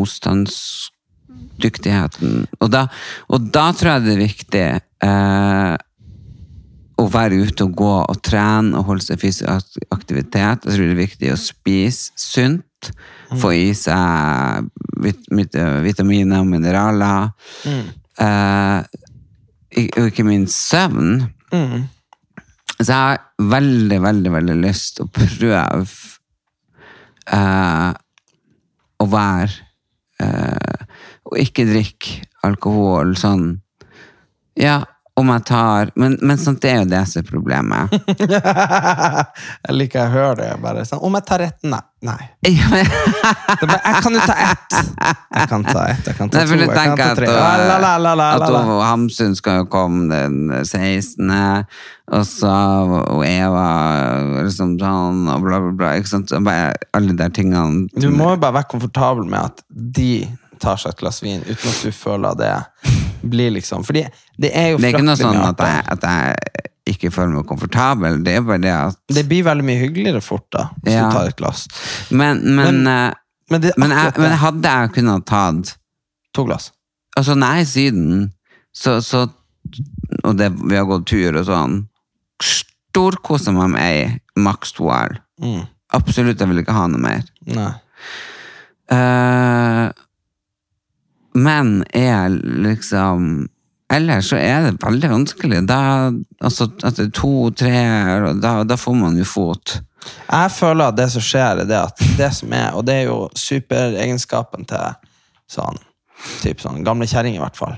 [1.55, 2.45] motstandsdyktigheten.
[2.61, 2.87] Og da,
[3.29, 4.63] og da tror jeg det er viktig
[5.05, 5.75] eh,
[6.97, 10.63] å være ute og gå og trene og holde seg fysisk ak- aktivitet.
[10.65, 12.91] Jeg tror det er viktig å spise sunt.
[13.41, 14.67] Få i seg
[15.01, 17.31] vit vit vitaminer og mineraler.
[17.65, 18.83] Eh,
[19.75, 21.25] og ikke minst søvn.
[22.75, 25.85] Så jeg har veldig, veldig, veldig lyst til å prøve
[27.31, 27.91] eh,
[28.99, 29.51] å være
[30.23, 30.85] eh,
[31.25, 33.47] Og ikke drikke alkohol sånn
[34.59, 34.83] Ja,
[35.15, 37.93] om jeg tar Men, men sånt, det er jo det som er problemet.
[39.65, 40.49] jeg liker å høre det.
[40.63, 41.59] Bare sånn, Om jeg tar ett?
[41.63, 41.79] Nei.
[42.05, 42.19] Nei.
[42.45, 44.75] Jeg kan jo ta ett.
[44.75, 47.29] Jeg kan ta ett, jeg kan ta to, jeg kan ta tre.
[47.31, 48.61] At, La, la, la, at la.
[48.85, 51.31] Hamsun skal jo komme den 16.,
[52.13, 52.53] og så
[53.15, 53.65] og Eva
[54.45, 55.93] liksom sånn, og bla, bla, bla.
[55.97, 56.29] Ikke sant?
[56.29, 60.27] Så Bare, alle de tingene Du må jo bare være komfortabel med at de
[60.61, 62.53] tar seg et glass vin, uten at du føler det
[63.25, 64.03] blir liksom Fordi
[64.37, 66.35] det er jo Det er ikke noe sånn at jeg, at jeg
[66.95, 68.19] ikke føler meg komfortabel.
[68.23, 71.07] Det er bare det at Det blir veldig mye hyggeligere fort, da, hvis Ja.
[71.09, 71.67] du tar et glass.
[72.11, 73.13] Men, men, Men- eh,
[73.49, 75.75] Men, det men, jeg, hadde jeg kunnet tatt
[76.33, 76.71] To glass.
[77.17, 78.31] Altså, når jeg er i Syden,
[78.73, 79.29] så, så
[80.23, 81.87] Og det, vi har gått tur og sånn
[82.43, 85.17] Storkoser meg med ei maks to øl.
[85.41, 85.65] Mm.
[85.93, 87.23] Absolutt, jeg vil ikke ha noe mer.
[87.47, 87.71] Nei.
[88.91, 89.91] Eh,
[91.35, 92.29] men er
[92.65, 93.49] liksom
[93.93, 95.59] Ellers så er det veldig vanskelig.
[95.69, 96.09] Da,
[96.41, 97.75] altså, etter to-tre
[98.41, 99.75] da, da får man jo fot.
[100.25, 103.11] Jeg føler at det som skjer, er det at det som er, og det er
[103.11, 104.97] jo superegenskapen til
[105.53, 105.77] sånn,
[106.41, 107.77] typ sånn gamle kjerring i hvert fall,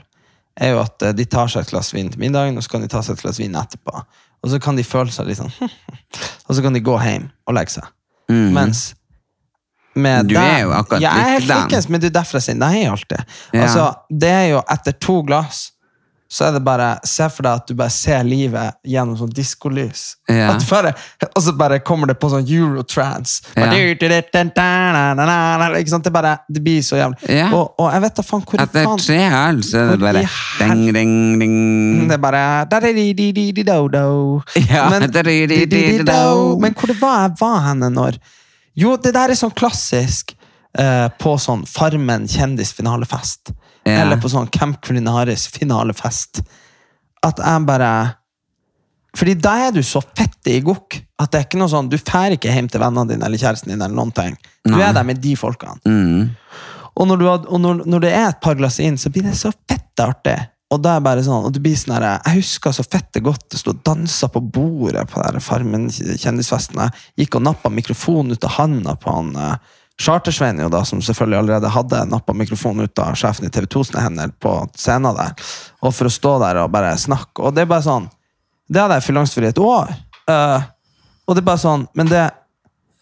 [0.57, 2.87] er jo at eh, de tar seg et glass vin til middagen, og så kan
[2.87, 4.03] de ta seg et glass vin etterpå.
[4.45, 5.51] Og så kan de føle seg litt sånn
[6.47, 7.87] Og så kan de gå hjem og legge seg.
[8.55, 8.91] Mens
[9.97, 10.33] med Mm.
[10.33, 12.85] Du er jo akkurat jeg er helt likens, men det er derfor jeg sier nei
[12.89, 13.23] alltid.
[13.53, 13.65] Ja.
[13.65, 15.71] Altså, det er jo etter to glass
[16.29, 20.17] så er det bare, Se for deg at du bare ser livet gjennom sånn diskolys.
[20.27, 20.49] Ja.
[20.51, 23.45] Og så bare kommer det på sånn eurotrance.
[23.55, 23.69] Ja.
[25.79, 26.03] Ikke sant?
[26.03, 27.21] Det, bare, det blir så jævlig.
[27.31, 27.47] Ja.
[27.55, 30.25] Og, og jeg vet da faen hvor Etter faen tre øl så er det bare
[30.59, 31.55] ding, ding, ding.
[32.11, 32.43] Det er bare
[36.59, 38.19] men hvor det var jeg var henne når
[38.77, 40.35] Jo, det der er sånn klassisk
[40.77, 43.53] eh, på sånn Farmen kjendisfinalefest.
[43.87, 44.03] Ja.
[44.03, 46.43] Eller på sånn Camp Culinaris finalefest.
[47.25, 47.91] At jeg bare
[49.17, 51.95] Fordi da er du så fettig i gokk at det er ikke noe sånn, du
[51.97, 53.81] drar ikke hjem til vennene dine eller kjæresten din.
[53.81, 54.35] eller noen ting.
[54.61, 54.83] Du Nei.
[54.85, 55.79] er der med de folkene.
[55.87, 56.35] Mm.
[56.93, 59.33] Og, når, du og når, når det er et par glass inn, så blir det
[59.39, 60.37] så fette artig.
[60.67, 63.45] Og det er bare sånn, og det blir sånn her, Jeg husker så fette godt
[63.53, 66.81] det sto og dansa på bordet på der Farmen kjendisfesten.
[66.81, 70.99] Jeg gikk og nappa mikrofonen ut av handa på han eh, Chartersvein, jo da, som
[71.01, 75.15] selvfølgelig allerede hadde nappa mikrofonen ut av sjefen i TV 2 sine hender på scenen
[75.17, 75.33] der.
[75.81, 77.47] Og for å stå der og bare snakke.
[77.47, 78.11] Og det er bare sånn
[78.67, 79.95] Det hadde jeg fyllangst for i et år.
[80.27, 80.59] Uh,
[81.25, 82.25] og det er bare sånn Men det,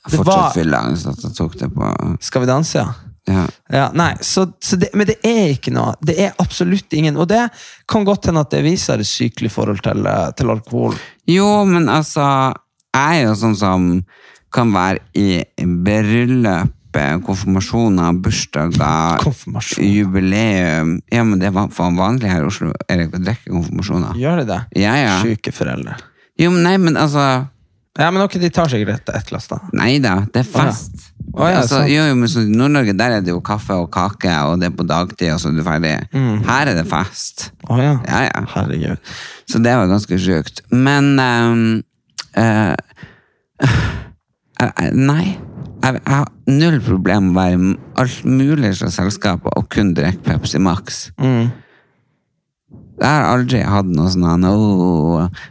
[0.05, 1.87] det var Fortsatt fyllangst at jeg tok det på
[2.21, 3.04] Skal vi danse, ja?
[3.27, 3.45] Ja.
[3.73, 5.95] Ja, nei, så, så det, Men det er ikke noe.
[6.05, 7.15] Det er absolutt ingen.
[7.17, 7.41] Og det
[7.89, 10.93] kan godt hende at det viser et sykelig forhold til, eh, til alkohol.
[11.29, 12.21] Jo, men altså
[12.95, 13.87] Jeg er jo sånn som
[14.55, 15.41] kan være i
[15.83, 16.71] bryllup,
[17.25, 19.83] konfirmasjoner, bursdager, Konfirmasjon.
[19.83, 22.69] jubileum Ja, men det var faen vanlig her i Oslo.
[22.87, 24.15] Erik, å drikke konfirmasjoner.
[24.21, 24.61] Gjør de det?
[24.79, 25.17] Ja, ja.
[25.25, 25.97] Syke foreldre.
[26.39, 27.25] Jo, men nei, men altså
[27.99, 29.59] Ja, men ok, de tar sikkert et, et glass, da.
[29.75, 30.95] Nei da, det er fest.
[30.95, 34.31] Oh, ja, altså, jo, jo, men så Nord-Norge der er det jo kaffe og kake,
[34.47, 35.95] og det er på dagtid, og så er du ferdig.
[36.45, 37.49] Her er det fest.
[37.69, 37.97] Oh, ja.
[38.07, 38.45] Ja, ja.
[38.53, 38.97] Herregud.
[39.49, 40.61] Så det var ganske sjukt.
[40.71, 41.83] Men um,
[42.37, 42.75] uh,
[44.93, 45.35] Nei.
[45.83, 49.91] Jeg, jeg har null problem med å være i alt mulig slags selskaper og kun
[49.97, 51.09] drikke Pepsi Max.
[51.21, 51.51] Mm.
[52.95, 54.47] Jeg har aldri hatt noe sånn.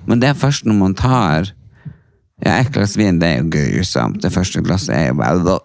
[0.08, 1.52] Men det er først når man tar
[2.44, 4.20] Ja, ett glass vin, det er jo grusomt.
[4.22, 5.58] Det første glasset er jo bare.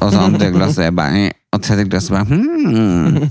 [0.00, 1.30] Og så andre glasset er bare.
[1.54, 3.28] Og tredje glasset bare hmm.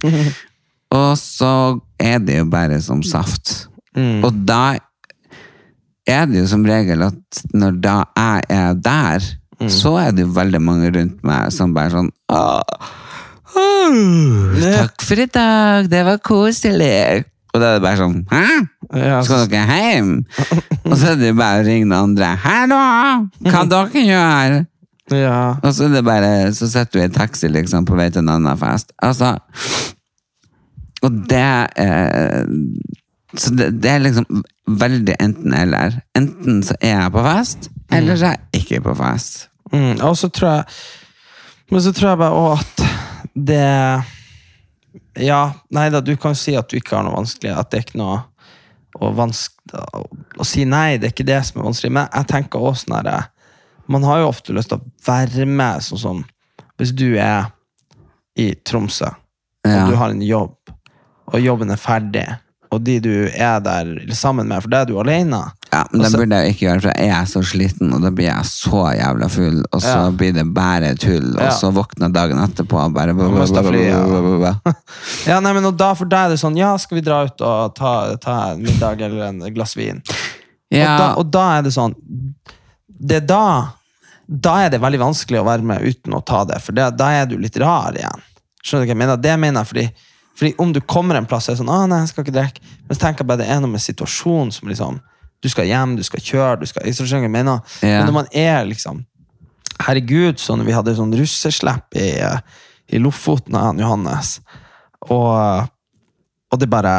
[0.96, 1.54] Og så
[2.00, 3.68] er det jo bare som saft.
[3.96, 4.78] Og da
[6.06, 9.28] er det jo som regel at når da jeg er der,
[9.72, 12.90] så er det jo veldig mange rundt meg som bare sånn «Åh,
[13.56, 13.96] åh,
[14.62, 17.26] Takk for i dag, det var koselig.
[17.56, 18.46] Og da er det bare sånn Hæ?
[19.24, 20.10] Skal dere hjem?
[20.90, 22.34] Og så er det bare å ringe den andre.
[22.44, 22.80] Hallo!
[23.48, 24.58] Hva dere gjør?
[25.14, 25.40] ja.
[25.62, 28.34] Og så er det bare Så sitter du i taxi liksom på vei til en
[28.36, 28.92] annen fest.
[29.06, 29.36] Altså
[31.06, 31.44] Og det
[31.78, 32.46] er,
[33.38, 36.00] Så det, det er liksom veldig enten-eller.
[36.18, 39.44] Enten så er jeg på fest, eller så er jeg ikke på fest.
[39.70, 40.64] Mm, og så tror jeg
[41.70, 42.86] Men så tror jeg bare òg at
[43.36, 43.62] det
[45.16, 47.86] Ja, nei da, du kan si at du ikke har noe vanskelig, at det er
[47.88, 48.18] ikke noe
[49.00, 50.02] å, å,
[50.40, 51.92] å si nei, det er ikke det som er vanskelig.
[51.98, 53.32] Men jeg tenker også sånn her
[53.92, 56.24] Man har jo ofte lyst til å være med, sånn som
[56.80, 57.52] Hvis du er
[58.36, 59.86] i Tromsø, og Ja.
[59.88, 60.56] du har en jobb,
[61.32, 62.26] og jobben er ferdig,
[62.72, 65.40] og de du er der sammen med, for da er du alene
[65.76, 68.30] Ja, men det burde jeg ikke gjøre, for jeg er så sliten, og da blir
[68.30, 70.12] jeg så jævla full, og så Ja.
[70.16, 71.50] blir det bare tull, og Ja.
[71.52, 74.02] så våkner dagen etterpå og bare ja.
[74.40, 74.54] ja.
[75.30, 77.42] Ja, nei, men og da, For da er det sånn Ja, skal vi dra ut
[77.42, 80.02] og ta, ta en middag eller en glass vin?
[80.06, 81.94] Og, da, og da er det sånn
[82.88, 83.44] Det er da
[84.28, 87.12] Da er det veldig vanskelig å være med uten å ta det, for det, da
[87.22, 88.24] er du litt rar igjen.
[88.66, 89.18] Skjønner du hva jeg mener?
[89.22, 89.84] Det mener jeg fordi,
[90.40, 92.64] fordi om du kommer en plass og er sånn Å, nei, jeg skal ikke drikke.
[92.88, 94.98] Men så tenker jeg bare det er noe med situasjonen som liksom
[95.46, 97.62] Du skal hjem, du skal kjøre, du skal jeg jeg mener.
[97.84, 98.00] Yeah.
[98.02, 99.04] Men når man er liksom
[99.86, 102.40] Herregud, sånn vi hadde sånn russeslepp i, eh,
[102.96, 104.38] i Lofoten av han Johannes,
[105.12, 105.68] og,
[106.50, 106.94] og det bare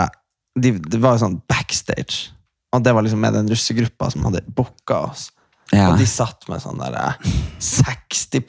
[0.57, 2.31] de, Det var jo sånn backstage.
[2.77, 5.31] Og det var liksom med den russegruppa som hadde booka oss.
[5.73, 5.91] Yeah.
[5.91, 8.45] Og de satt med sånn der eh, 60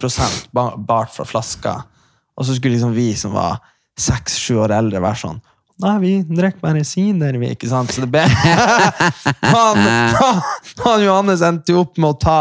[0.53, 1.77] ba- bart fra flaska.
[2.37, 3.61] Og så skulle liksom vi som var
[3.97, 5.39] seks-sju år eldre, være sånn
[5.77, 7.91] Nei, vi drikker bare sider, vi, ikke sant?
[7.93, 8.23] Så det ble
[9.53, 9.81] han,
[10.17, 10.39] han,
[10.81, 12.39] han Johannes endte jo opp med å ta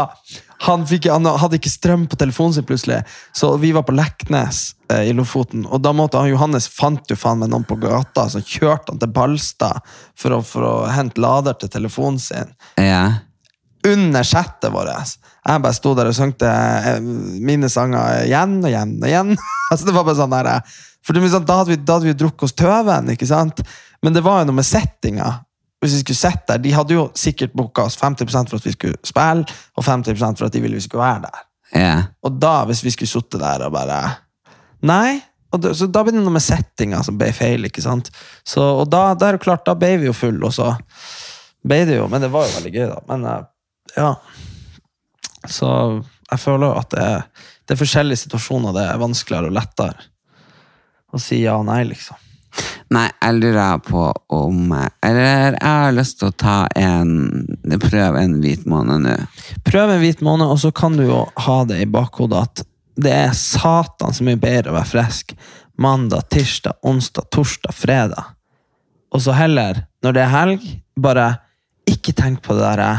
[0.65, 3.03] han, fikk, han hadde ikke strøm på telefonen sin plutselig,
[3.35, 5.67] så vi var på Leknes eh, i Lofoten.
[5.69, 9.01] Og da måtte han Johannes fant jo faen meg noen på gata, så kjørte han
[9.01, 9.85] til Balstad
[10.17, 13.03] for å, for å hente lader til telefonen sin ja.
[13.85, 15.13] under settet vårt.
[15.47, 19.33] Jeg bare sto der og sangte eh, mine sanger igjen og igjen og igjen.
[19.71, 22.09] altså det var bare sånn der, eh, for det, sånn, da, hadde vi, da hadde
[22.09, 23.61] vi drukket oss tøven, ikke sant?
[24.03, 25.29] Men det var jo noe med settinga.
[25.79, 28.73] Hvis vi skulle sett der, De hadde jo sikkert booka oss 50% for at vi
[28.75, 29.45] skulle spille,
[29.77, 31.45] og 50% for at de ville vi skulle være der.
[31.77, 32.03] Yeah.
[32.27, 34.01] Og da, hvis vi skulle sittet der og bare
[34.87, 35.19] Nei.
[35.51, 37.63] Og da, så da ble det noe med settinga som ble feil.
[37.69, 38.11] ikke sant?
[38.43, 40.73] Så, og da, da er det klart, da ble vi jo full, og så
[41.67, 42.99] ble det jo Men det var jo veldig gøy, da.
[43.13, 43.47] Men eh,
[43.95, 44.11] ja.
[45.47, 45.71] Så
[46.27, 47.25] jeg føler jo at det er,
[47.63, 50.07] det er forskjellige situasjoner det er vanskeligere og lettere
[51.13, 52.15] å si ja og nei, liksom.
[52.89, 54.01] Nei, jeg lurer på
[54.33, 54.71] om
[55.03, 57.11] Eller jeg har lyst til å ta en
[57.83, 59.15] Prøve en hvit måned nå.
[59.67, 62.63] Prøv en hvit måned, og så kan du jo ha det i bakhodet at
[62.97, 65.35] det er satan så mye bedre å være frisk
[65.77, 68.31] mandag, tirsdag, onsdag, torsdag, fredag.
[69.13, 70.63] Og så heller, når det er helg,
[70.97, 71.27] bare
[71.87, 72.89] ikke tenk på det derre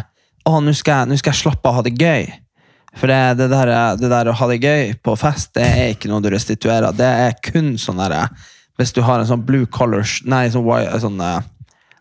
[0.47, 2.29] Å, nå skal, jeg- nå skal jeg slappe av og ha det gøy.
[2.97, 3.71] For det, det, der,
[4.01, 6.95] det der å ha det gøy på fest, det er ikke noe du restituerer.
[6.97, 8.29] Det er kun sånn derre
[8.79, 10.67] Hvis du har en sånn blue colors Nei, sånn,
[11.03, 11.39] sånn eh,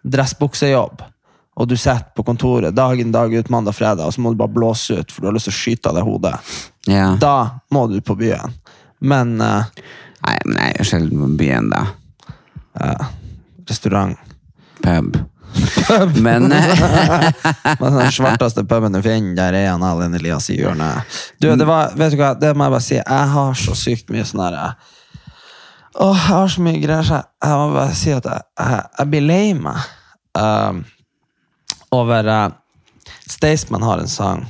[0.07, 1.03] dressbuksejobb,
[1.57, 4.39] og du sitter på kontoret dag inn dag ut, mandag, fredag, og så må du
[4.39, 6.35] bare blåse ut, for du har lyst til å skyte av deg hodet.
[6.87, 7.17] yeah.
[7.19, 8.53] Da må du på byen.
[8.99, 9.65] Men eh,
[10.27, 11.83] Nei, men jeg er sjelden på byen, da.
[13.67, 14.17] restaurant
[14.83, 15.17] Pub.
[16.25, 16.83] Men eh,
[17.79, 21.17] Men den svarteste puben du finner, der er han Erlend Elias i hjørnet.
[21.39, 22.97] Du, det var, vet du hva, det må jeg bare si.
[22.99, 24.69] Jeg har så sykt mye sånn herre
[25.97, 29.09] Åh, jeg har så mye greier, så jeg må bare si at jeg, jeg, jeg
[29.09, 29.79] blir lei meg
[30.37, 30.83] um,
[31.97, 32.51] over uh,
[33.25, 34.43] Staysman har en sang,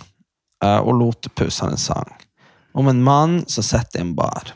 [0.65, 2.11] uh, og Lotepus har en sang,
[2.75, 4.51] om en mann som sitter i en bar.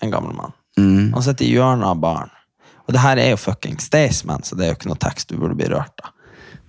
[0.00, 0.54] En gammel mann.
[0.78, 2.30] mm, Han sitter i hjørnet av baren.
[2.90, 5.36] Og det her er jo fucking Staysman, så det er jo ikke noe tekst du
[5.38, 6.10] burde bli rørt av.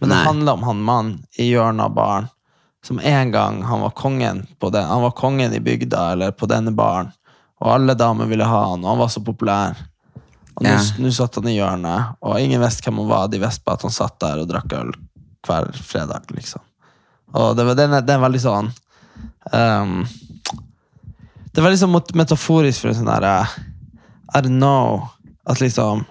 [0.02, 1.10] Men det handler om han mann
[1.42, 2.28] i hjørnet av baren,
[2.86, 6.46] som en gang han var kongen på den, han var kongen i bygda, eller på
[6.50, 7.10] denne baren,
[7.62, 9.82] og alle damer ville ha han, og han var så populær.
[10.58, 11.12] Og nå Ja.
[11.14, 13.92] satt han i hjørnet, og ingen visste hvem han var, de visste bare at han
[13.98, 14.94] satt der og drakk øl
[15.48, 16.62] hver fredag, liksom.
[17.34, 18.72] Og det, var- den, er, den er veldig sånn
[19.54, 20.06] um,
[21.54, 23.48] Det var liksom metaforisk for en sånn derre
[24.36, 25.08] I don't know.
[25.50, 26.06] At liksom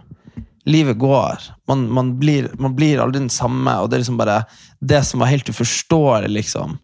[0.69, 1.40] Livet går.
[1.69, 3.73] Man, man, blir, man blir aldri den samme.
[3.81, 4.43] Og det er liksom bare
[4.79, 6.77] det som var helt uforståelig liksom,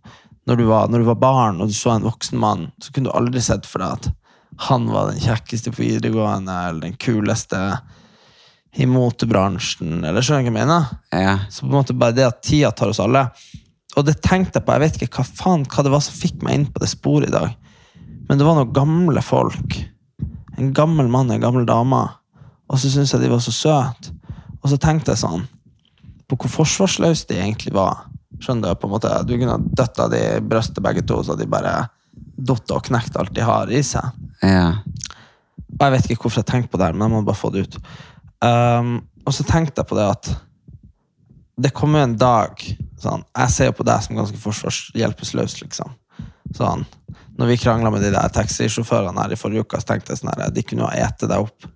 [0.49, 3.11] når du, var, når du var barn og du så en voksen mann, så kunne
[3.11, 4.09] du aldri sett for deg at
[4.69, 7.61] han var den kjekkeste på videregående eller den kuleste
[8.77, 10.01] i motebransjen.
[10.05, 10.91] Eller skjønner du hva jeg mener?
[11.13, 11.39] ja.
[11.51, 13.27] Så på en måte bare det at tida tar oss alle.
[13.97, 16.41] Og det tenkte jeg på, jeg vet ikke hva faen hva det var som fikk
[16.45, 17.53] meg inn på det sporet i dag.
[18.29, 19.77] Men det var noen gamle folk.
[20.57, 22.03] En gammel mann og en gammel dame.
[22.67, 24.15] Og så syntes jeg de var så søte.
[24.63, 25.47] Og så tenkte jeg sånn
[26.27, 28.09] på hvor forsvarsløse de egentlig var.
[28.43, 31.37] Skjønner Du på en måte, du kunne ha døtta de i brystet begge to, så
[31.39, 31.87] de bare
[32.37, 34.11] datt og knekt alt de har i seg.
[34.43, 34.73] ja.
[35.77, 37.67] Og jeg vet ikke hvorfor jeg tenkte på det, men jeg må bare få det
[37.67, 37.75] ut.
[38.41, 38.95] Um,
[39.27, 40.31] og så tenkte jeg på det at
[41.67, 42.63] det kommer jo en dag
[43.01, 45.93] sånn, Jeg ser på deg som ganske forsvarshjelpeløs, liksom.
[46.57, 46.85] Sånn,
[47.37, 50.33] når vi krangla med de der taxisjåførene her i forrige uke, så tenkte jeg sånn
[50.33, 51.69] her, de kunne jo ete deg opp.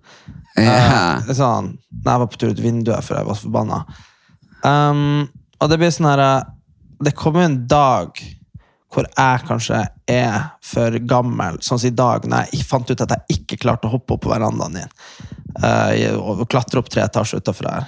[0.59, 1.21] Ja.
[1.21, 3.79] Uh, sånn, når jeg var på tur ut vinduet for jeg var så forbanna.
[4.65, 5.29] Um,
[5.61, 6.21] og det blir sånn her
[7.01, 8.19] Det kommer en dag
[8.91, 9.77] hvor jeg kanskje
[10.11, 13.87] er for gammel, sånn som i dag, når jeg fant ut at jeg ikke klarte
[13.87, 14.93] å hoppe opp på verandaen din
[15.63, 17.87] uh, og klatre opp tre etasjer utafor her.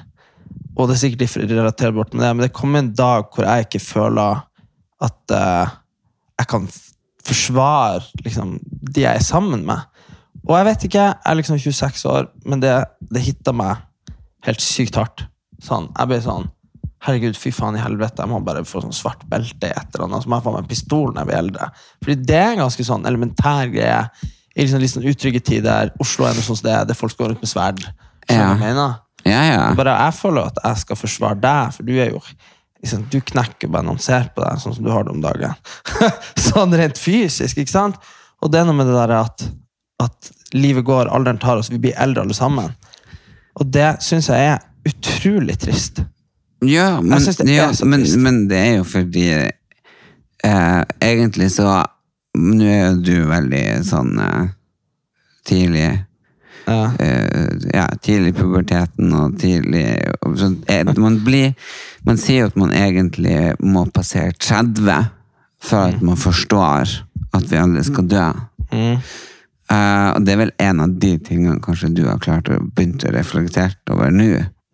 [0.78, 3.67] Og det er sikkert litt relaterbart med det, men det kommer en dag hvor jeg
[3.67, 4.41] ikke føler
[5.04, 5.76] at uh,
[6.39, 6.71] jeg kan
[7.23, 9.84] forsvare liksom, de jeg er sammen med.
[10.47, 12.73] Og jeg vet ikke, jeg er liksom 26 år, men det,
[13.13, 13.84] det hitta meg
[14.47, 15.25] helt sykt hardt.
[15.63, 16.51] Sånn, jeg ble sånn
[17.03, 20.06] Herregud, fy faen i helvete, jeg må bare få sånn svart belte i et eller
[20.06, 20.23] annet.
[20.23, 21.65] Så må jeg få meg en pistol når jeg blir eldre.
[21.99, 23.97] Fordi det er en ganske sånn elementær greie
[24.53, 25.91] i liksom sånn utrygge tider.
[26.03, 27.84] Oslo er noe sånt som det er, der folk går rundt med sverd.
[28.29, 28.53] Ja.
[28.56, 28.77] jeg
[29.27, 29.63] ja, ja.
[29.75, 33.71] Bare jeg føler at jeg skal forsvare deg, for du er jo liksom, Du knekker
[33.71, 35.60] bare når man ser på deg, sånn som du har det om dagen.
[36.49, 37.99] sånn rent fysisk, ikke sant?
[38.43, 39.45] Og det er noe med det der at,
[40.06, 42.74] at livet går, alderen tar oss, vi blir eldre alle sammen.
[43.60, 46.04] Og det syns jeg er utrolig trist.
[46.63, 48.18] Ja, men, det ja, men, trist.
[48.18, 51.82] men det er jo fordi eh, Egentlig så
[52.39, 54.46] Nå er jo du veldig sånn eh,
[55.44, 55.89] tidlig
[56.63, 56.94] Ja.
[57.04, 59.84] eh, ja, tidlig i puberteten og tidlig
[60.96, 61.52] man, blir,
[62.08, 65.12] man sier jo at man egentlig må passere 30
[65.63, 66.96] for at man forstår
[67.36, 68.26] at vi alle skal dø.
[68.72, 68.98] Mm.
[69.71, 73.10] Eh, og det er vel en av de tingene kanskje du har klart å begynne
[73.10, 74.30] å reflektere over nå.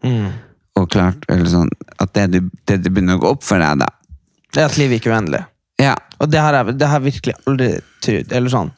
[0.05, 0.31] Mm.
[0.79, 3.83] Og klart, eller sånn, at det, du, det, det begynner å gå opp for deg,
[3.83, 3.89] da.
[4.49, 5.45] Det er at livet ikke er uendelig.
[5.79, 7.69] Ja, Og det har jeg det har virkelig aldri
[8.03, 8.33] trodd.
[8.35, 8.71] Eller sånn,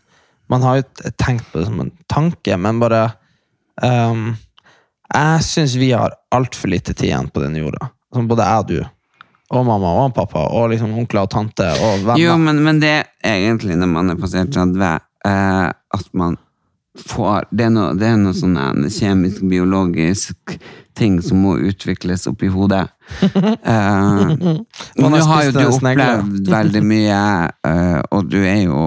[0.51, 3.05] man har jo tenkt på det som en tanke, men bare
[3.81, 4.33] um,
[5.11, 7.89] Jeg syns vi har altfor lite tid igjen på denne jorda.
[8.13, 8.77] Som både jeg og du,
[9.51, 12.21] og mamma og pappa, og liksom onkler og tante og venner.
[12.21, 16.37] Jo, men, men det er egentlig når man er passert 30, eh, at man
[16.99, 20.57] får Det er noe, det er noe sånn en kjemisk, biologisk
[20.97, 22.87] ting som må utvikles oppi hodet.
[23.71, 24.29] Eh,
[24.97, 27.23] nå har jo du opplevd veldig mye,
[27.67, 28.83] eh, og du er jo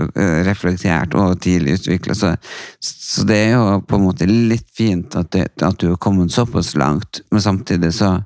[0.00, 2.32] eh, reflektert og tidlig utvikla, så,
[2.80, 6.32] så det er jo på en måte litt fint at, det, at du har kommet
[6.34, 8.16] såpass langt, men samtidig så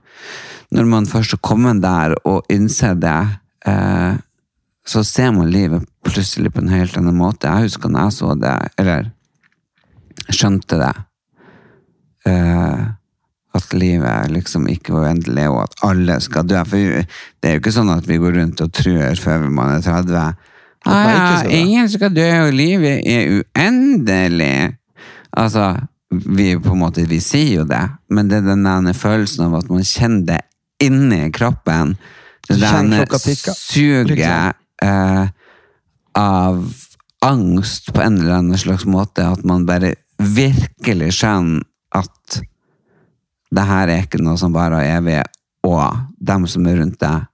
[0.70, 3.20] Når man først har kommet der og innser det,
[3.66, 4.18] eh,
[4.86, 7.48] så ser man livet plutselig på en helt annen måte.
[7.50, 9.10] Jeg husker når jeg så det, eller
[10.28, 10.94] skjønte det,
[12.28, 12.86] uh,
[13.58, 16.60] at livet liksom ikke var uendelig, og at alle skal dø.
[16.68, 19.84] For det er jo ikke sånn at vi går rundt og truer før man er
[19.86, 24.76] 30 At ah, skal ingen skal dø, og livet er uendelig.
[25.36, 25.72] Altså,
[26.10, 27.82] vi på en måte, vi sier jo det,
[28.14, 30.44] men det er den følelsen av at man kjenner det
[30.86, 31.96] inni kroppen.
[32.48, 32.56] Det
[33.20, 34.54] tikke, suget liksom.
[34.82, 35.26] eh,
[36.18, 36.60] av
[37.24, 41.64] angst på en eller annen slags måte, at man bare virkelig skjønner
[41.98, 42.40] at
[43.54, 45.20] det her er ikke noe som bare er evig,
[45.66, 47.24] og dem som er rundt deg,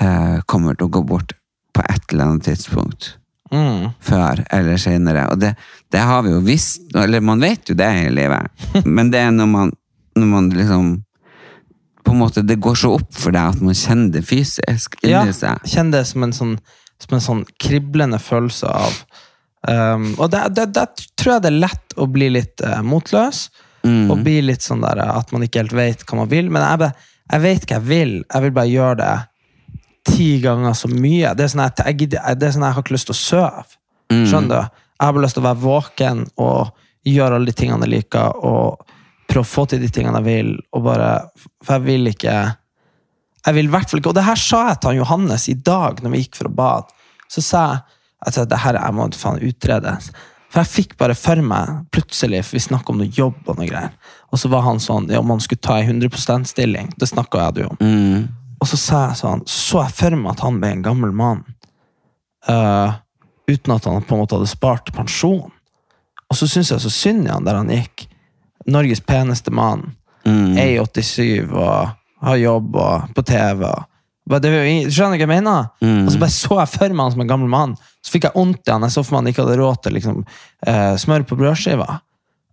[0.00, 1.34] eh, kommer til å gå bort
[1.76, 3.16] på et eller annet tidspunkt
[3.50, 3.88] Mm.
[3.98, 5.24] før eller senere.
[5.32, 5.56] Og det,
[5.90, 8.46] det har vi jo visst, eller man vet jo det i livet.
[8.86, 9.72] Men det er når man,
[10.14, 10.90] når man liksom
[12.04, 15.24] På en måte, det går så opp for deg at man kjenner det fysisk Ja,
[15.26, 15.34] seg.
[15.36, 15.66] seg.
[15.68, 16.54] kjenn det som en sånn,
[17.04, 18.96] som en sånn kriblende følelse av
[19.68, 20.50] um, Og der
[21.16, 23.48] tror jeg det er lett å bli litt uh, motløs.
[23.84, 24.10] Mm.
[24.12, 26.50] Og bli litt sånn der eh, at man ikke helt vet hva man vil.
[26.52, 28.10] Men jeg, bare- jeg vet hva jeg vil.
[28.26, 29.14] Jeg vil bare gjøre det
[30.10, 31.30] ti ganger så mye.
[31.36, 33.64] Det er sånn at jeg, er sånn at jeg har ikke lyst til å sove.
[34.12, 34.24] Mm.
[34.28, 34.78] Skjønner du?
[35.00, 36.70] Jeg har bare lyst til å være våken og
[37.08, 38.82] gjøre alle de tingene jeg liker, og
[39.30, 40.50] prøve å få til de tingene jeg vil.
[40.76, 41.10] Og bare,
[41.64, 42.34] for jeg vil ikke
[43.46, 45.54] jeg vil i hvert fall ikke, Og det her sa jeg til han Johannes i
[45.54, 46.98] dag når vi gikk for å bade.
[47.30, 47.80] Så sa jeg
[48.28, 49.94] at det her jeg må faen utrede.
[50.50, 53.68] For jeg fikk bare for meg, plutselig, for vi snakka om noe jobb og noe
[53.70, 53.94] greier.
[54.34, 56.90] Og så var han sånn, ja, om han skulle ta en 100 %-stilling.
[56.98, 57.78] Det snakka jeg jo om.
[57.80, 58.26] Mm.
[58.60, 61.44] Og så sa jeg sånn, så jeg for meg at han ble en gammel mann.
[62.48, 62.98] Uh,
[63.48, 65.48] uten at han på en måte hadde spart pensjon.
[66.30, 68.08] Og så syns jeg så synd i han der han gikk.
[68.70, 69.92] Norges peneste mann.
[70.26, 70.58] Mm.
[70.58, 73.64] 1,87 og har jobb og på TV.
[74.30, 74.52] det,
[74.92, 75.70] skjønner du hva jeg mener?
[75.80, 76.04] Mm.
[76.04, 77.74] Og så bare så jeg for meg han som en gammel mann.
[78.04, 78.86] Så fikk jeg vondt i han.
[78.86, 80.20] Jeg så for meg han ikke hadde råd til liksom,
[80.68, 81.88] uh, smør på brødskiva.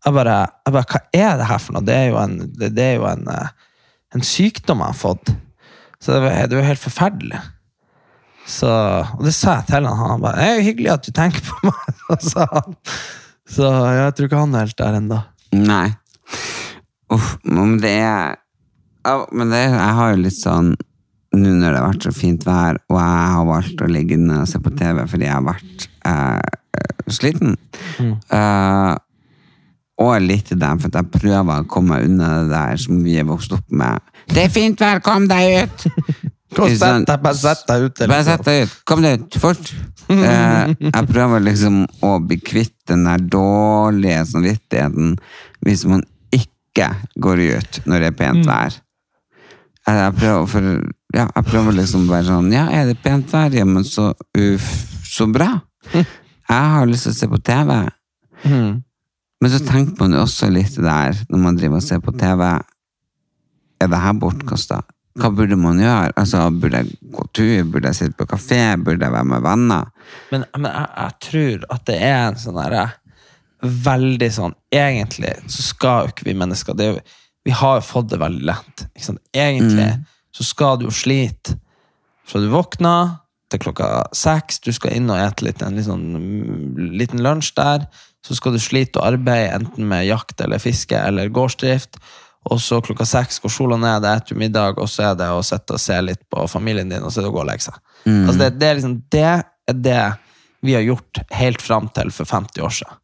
[0.06, 1.88] Jeg bare, jeg bare, Hva er det her for noe?
[1.88, 3.78] Det er jo en, det, det er jo en, uh,
[4.16, 5.36] en sykdom jeg har fått.
[6.00, 7.44] Så det var, det var helt forferdelig.
[8.48, 10.00] Så, og det sa jeg til han.
[10.00, 12.78] Han bare 'Det er jo hyggelig at du tenker på meg', sa han.
[13.48, 15.20] Så jeg tror ikke han er helt der ennå.
[15.56, 15.88] Nei.
[17.12, 18.36] Uff, men det er
[19.08, 20.76] ja, Men det, jeg har jo litt sånn
[21.38, 24.40] Nå når det har vært så fint vær, og jeg har valgt å ligge inne
[24.42, 27.58] og se på TV fordi jeg har vært eh, sliten
[28.00, 28.94] eh,
[30.00, 33.04] Og litt i det, for at jeg prøver å komme meg unna det der som
[33.04, 34.00] vi er vokst opp med.
[34.32, 35.88] Det er fint vær, kom deg ut!
[36.56, 38.02] Sett deg, bare sett deg ut.
[38.08, 38.76] Bare sett deg ut.
[38.88, 39.74] Kom deg ut, fort.
[40.08, 45.18] Eh, jeg prøver liksom å bli kvitt den der dårlige samvittigheten
[45.68, 46.88] hvis man ikke
[47.20, 48.78] går ut når det er pent vær.
[49.88, 50.66] Jeg, prøver for,
[51.16, 53.54] ja, jeg prøver liksom være sånn Ja, er det pent vær?
[53.56, 54.68] Ja, men så uff,
[55.08, 55.54] så bra.
[55.94, 57.72] Jeg har lyst til å se på TV.
[58.44, 58.84] Mm.
[59.42, 62.44] Men så tenker man jo også litt der når man driver og ser på TV.
[63.78, 64.82] Er det her bortkasta?
[65.18, 66.12] Hva burde man gjøre?
[66.20, 67.70] Altså, Burde jeg gå tur?
[67.72, 68.62] Burde jeg sitte på kafé?
[68.78, 69.92] Burde jeg være med venner?
[70.32, 72.88] Men, men jeg, jeg tror at det er en sånn derre
[73.88, 77.00] Veldig sånn Egentlig så skal jo ikke vi mennesker det er jo,
[77.48, 78.86] Vi har jo fått det veldig lett.
[79.32, 79.88] Egentlig
[80.36, 81.56] så skal du jo slite
[82.28, 83.16] fra du våkner
[83.48, 84.60] til klokka seks.
[84.66, 87.88] Du skal inn og ete litt, en litt sånn, mm, liten lunsj der.
[88.26, 92.02] Så skal du slite og arbeide enten med jakt eller fiske eller gårdsdrift.
[92.52, 95.28] Og så klokka seks går sola ned, det er etter middag, og så er det
[95.32, 97.50] å sitte og se litt på familien din, og så er det å gå og
[97.50, 97.80] legge seg.
[98.28, 100.04] Altså det, det, er liksom, det er det
[100.68, 103.02] vi har gjort helt fram til for 50 år siden.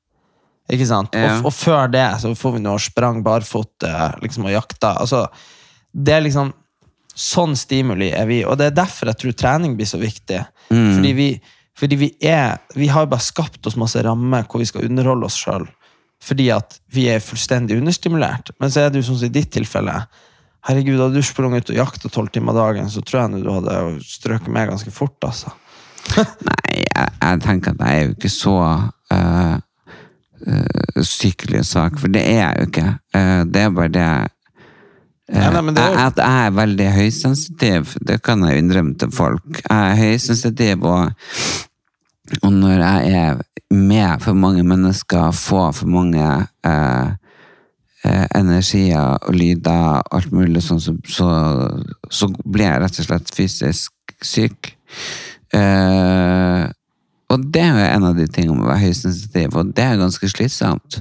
[0.72, 1.16] Ikke sant?
[1.18, 1.38] Ja.
[1.40, 4.96] Og, og før det så får vi nå sprang barfot eh, liksom, og jakta.
[5.04, 5.26] Altså,
[5.92, 6.54] det er liksom
[7.14, 10.40] Sånn stimuli er vi, og det er derfor jeg tror trening blir så viktig.
[10.72, 11.28] Fordi, vi,
[11.78, 15.38] fordi vi er Vi har bare skapt oss masse rammer hvor vi skal underholde oss
[15.38, 15.68] sjøl.
[16.24, 18.50] Fordi at vi er fullstendig understimulert.
[18.58, 19.94] Men så er det jo sånn som i ditt tilfelle.
[20.66, 23.78] Herregud, hadde du sprunget ut og jakta tolv timer dagen, så tror jeg du hadde
[24.08, 25.18] strøket med ganske fort.
[25.28, 25.52] altså.
[26.50, 29.58] Nei, jeg, jeg tenker at jeg er jo ikke så uh,
[31.02, 32.88] sykelig sak, for det er jeg jo ikke.
[33.16, 37.96] Eh, det er bare det eh, Ja, nei, det er At jeg er veldig høysensitiv,
[38.08, 39.48] det kan jeg innrømme til folk.
[39.62, 41.12] Jeg er høysensitiv, og,
[42.42, 43.42] og når jeg er
[43.74, 46.28] med for mange mennesker, får for mange
[46.66, 47.10] eh,
[48.06, 51.32] eh, energier og lyder, alt mulig sånn, så, så,
[52.12, 54.74] så blir jeg rett og slett fysisk syk.
[55.54, 56.70] Eh,
[57.32, 60.02] og det er jo en av de tingene med å være høysensitiv, og det er
[60.02, 61.00] ganske slitsomt.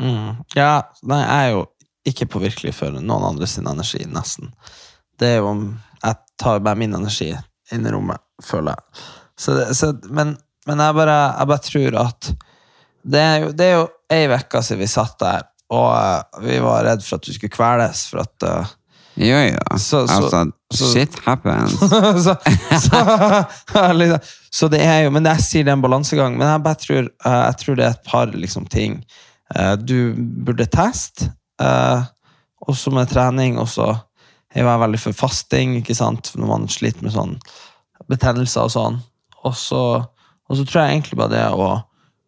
[0.00, 0.42] Mm.
[0.56, 1.64] Ja, nei, jeg er jo
[2.10, 4.52] ikke påvirkelig for noen andre sin energi, nesten.
[5.18, 5.66] Det er jo om
[6.04, 7.30] Jeg tar bare min energi
[7.72, 9.04] inn i rommet, føler jeg.
[9.40, 12.30] Så så, men men jeg, bare, jeg bare tror at
[13.04, 15.44] det er jo, det er jo ei uke siden vi satt der,
[15.74, 18.06] og eh, vi var redd for at du skulle kveles.
[18.08, 18.70] For at eh,
[19.16, 19.58] Jo, jo.
[19.78, 21.76] Så- så- altså, så- shit happens.
[22.24, 22.34] så,
[22.80, 24.18] så, liksom,
[24.50, 26.38] så det er jo Men jeg sier det er en balansegang.
[26.38, 29.04] Men jeg tror, eh, jeg tror det er et par liksom, ting
[29.54, 31.30] eh, du burde teste.
[31.62, 32.02] Eh,
[32.66, 33.90] også med trening, og så
[34.54, 37.34] er jeg veldig for fasting, ikke sant, når man sliter med sånn
[38.08, 39.00] betennelser og sånn.
[39.44, 39.80] Og så,
[40.48, 41.66] og så tror jeg egentlig bare det å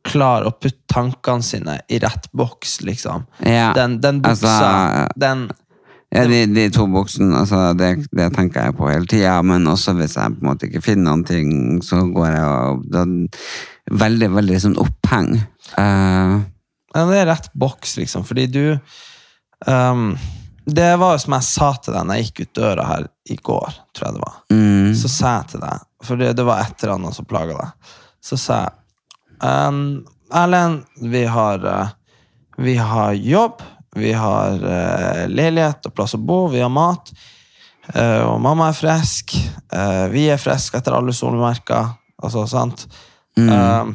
[0.06, 3.24] klare å putte tankene sine i rett boks, liksom.
[3.42, 5.46] Ja, Den, den buksa, altså, den
[6.16, 9.36] Ja, de, de to buksene, altså, det, det tenker jeg på hele tida.
[9.44, 11.50] Men også hvis jeg på en måte ikke finner noen ting,
[11.84, 13.06] så går jeg og da,
[13.86, 15.36] Veldig, veldig sånn oppheng.
[15.78, 16.40] Uh,
[16.96, 18.62] Ja, det er rett boks, liksom, fordi du
[19.68, 20.16] um,
[20.66, 23.36] Det var jo som jeg sa til deg når jeg gikk ut døra her i
[23.36, 24.40] går, tror jeg det var.
[24.50, 27.60] mm, Så sa jeg til deg, for det, det var et eller annet som plaga
[27.60, 27.94] deg,
[28.26, 28.74] så sa jeg
[29.46, 29.80] um,
[30.34, 30.82] Erlend,
[31.14, 31.94] vi har, uh,
[32.58, 33.62] vi har jobb,
[33.96, 37.14] vi har uh, leilighet og plass å bo, vi har mat,
[37.86, 39.36] Uh, og mamma er frisk,
[39.70, 42.86] Uh, vi er friske etter alle solmerker, altså, sant?
[43.38, 43.92] Um,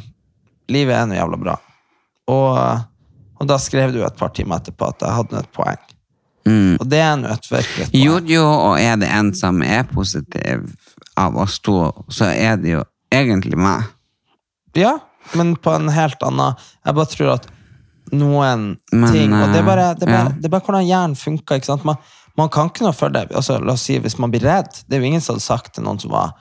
[0.71, 1.55] livet er nå jævla bra.
[2.31, 2.81] Og, eh,
[3.41, 5.87] og da skrev du et par timer etterpå at jeg hadde et poeng.
[6.45, 6.77] mm.
[6.79, 8.03] Og det er nå et virkelig poeng.
[8.03, 10.67] Jo, jo, og er det en som er positiv
[11.19, 11.77] av oss to,
[12.09, 13.89] så er det jo egentlig meg.
[14.77, 14.97] Ja,
[15.35, 17.49] men på en helt annen Jeg bare tror at
[18.12, 20.36] noen Men, ting Og det er bare, det er bare, ja.
[20.38, 21.62] det er bare hvordan hjernen funker.
[21.88, 21.99] Man,
[22.38, 23.28] man kan ikke noe for det.
[23.36, 24.72] Altså, la oss si hvis man blir redd.
[24.86, 26.34] Det er jo ingen som hadde sagt til noen som var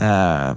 [0.00, 0.50] eh,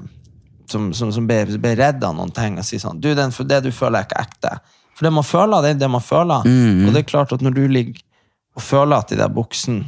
[0.72, 3.62] som, som, som ble, ble redd av noen ting, og si sånn du, den, Det
[3.64, 4.58] du føler, er ikke ekte.
[4.98, 6.48] For det man føler, det er det man føler.
[6.48, 6.88] Mm.
[6.88, 8.02] Og det er klart at når du ligger
[8.58, 9.86] og føler at de der buksene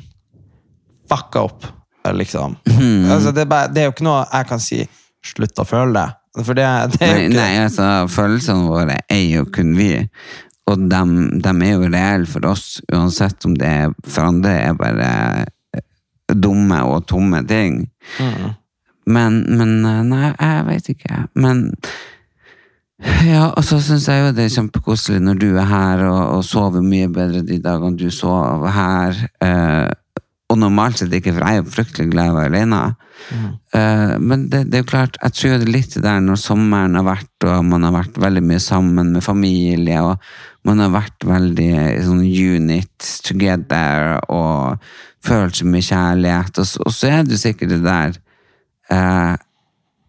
[1.10, 1.66] fucka opp,
[2.06, 3.12] eh, liksom Mm.
[3.12, 4.78] altså, det, er bare, det er jo ikke noe jeg kan si
[5.26, 6.14] 'slutt å føle det'.
[6.38, 10.08] Det, det Nei, ikke nei, altså, følelsene våre er jo kun vi.
[10.70, 15.10] Og de, er jo reelle for oss, uansett om det er for andre er bare
[15.74, 15.84] eh,
[16.36, 17.84] dumme og tomme ting.
[18.20, 18.54] Mm.
[19.10, 21.24] Men, men eh, Nei, jeg vet ikke.
[21.40, 21.70] Men
[23.24, 26.44] ja, og så syns jeg jo det er kjempekoselig når du er her og, og
[26.44, 29.26] sover mye bedre de dagene du sover her.
[29.46, 29.88] Eh,
[30.50, 32.82] og normalt sett ikke, for jeg er jo fryktelig glad i å være alene.
[33.78, 36.98] Eh, men det, det er jo klart, jeg tror det er litt der når sommeren
[36.98, 40.18] har vært, og man har vært veldig mye sammen med familie, og
[40.68, 41.72] man har vært veldig
[42.04, 44.82] sånn unit together, og
[45.26, 48.20] følt så mye kjærlighet, og, og så er det jo sikkert det der
[48.92, 49.34] eh,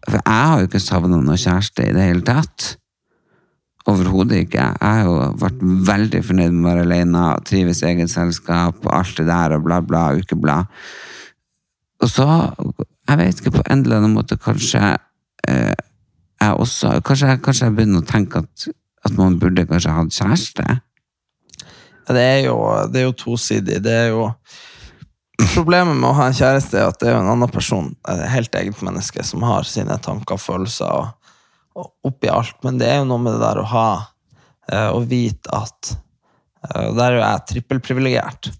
[0.07, 2.71] For jeg har jo ikke savna noen kjæreste i det hele tatt.
[3.91, 4.63] Overhodet ikke.
[4.63, 8.91] Jeg har jo vært veldig fornøyd med å være alene, trives i eget selskap, og
[8.97, 10.81] alt det der, og bla, bla, ukeblad.
[12.01, 12.27] Og så,
[13.09, 14.81] jeg vet ikke, på en eller annen måte kanskje
[15.47, 15.73] eh,
[16.41, 18.69] jeg også Kanskje, kanskje jeg begynner å tenke at,
[19.05, 20.65] at man burde kanskje hatt kjæreste?
[22.07, 22.57] Ja, Det er jo,
[22.91, 23.81] det er jo tosidig.
[23.83, 24.33] Det er jo
[25.55, 28.19] Problemet med å ha en kjæreste er at det er jo en annen person, et
[28.29, 31.31] helt eget menneske, som har sine tanker følelser og,
[31.73, 32.59] og oppi alt.
[32.61, 33.87] Men det er jo noe med det der å ha
[34.71, 38.51] og Å vite at eh, Der er jo jeg trippelprivilegert.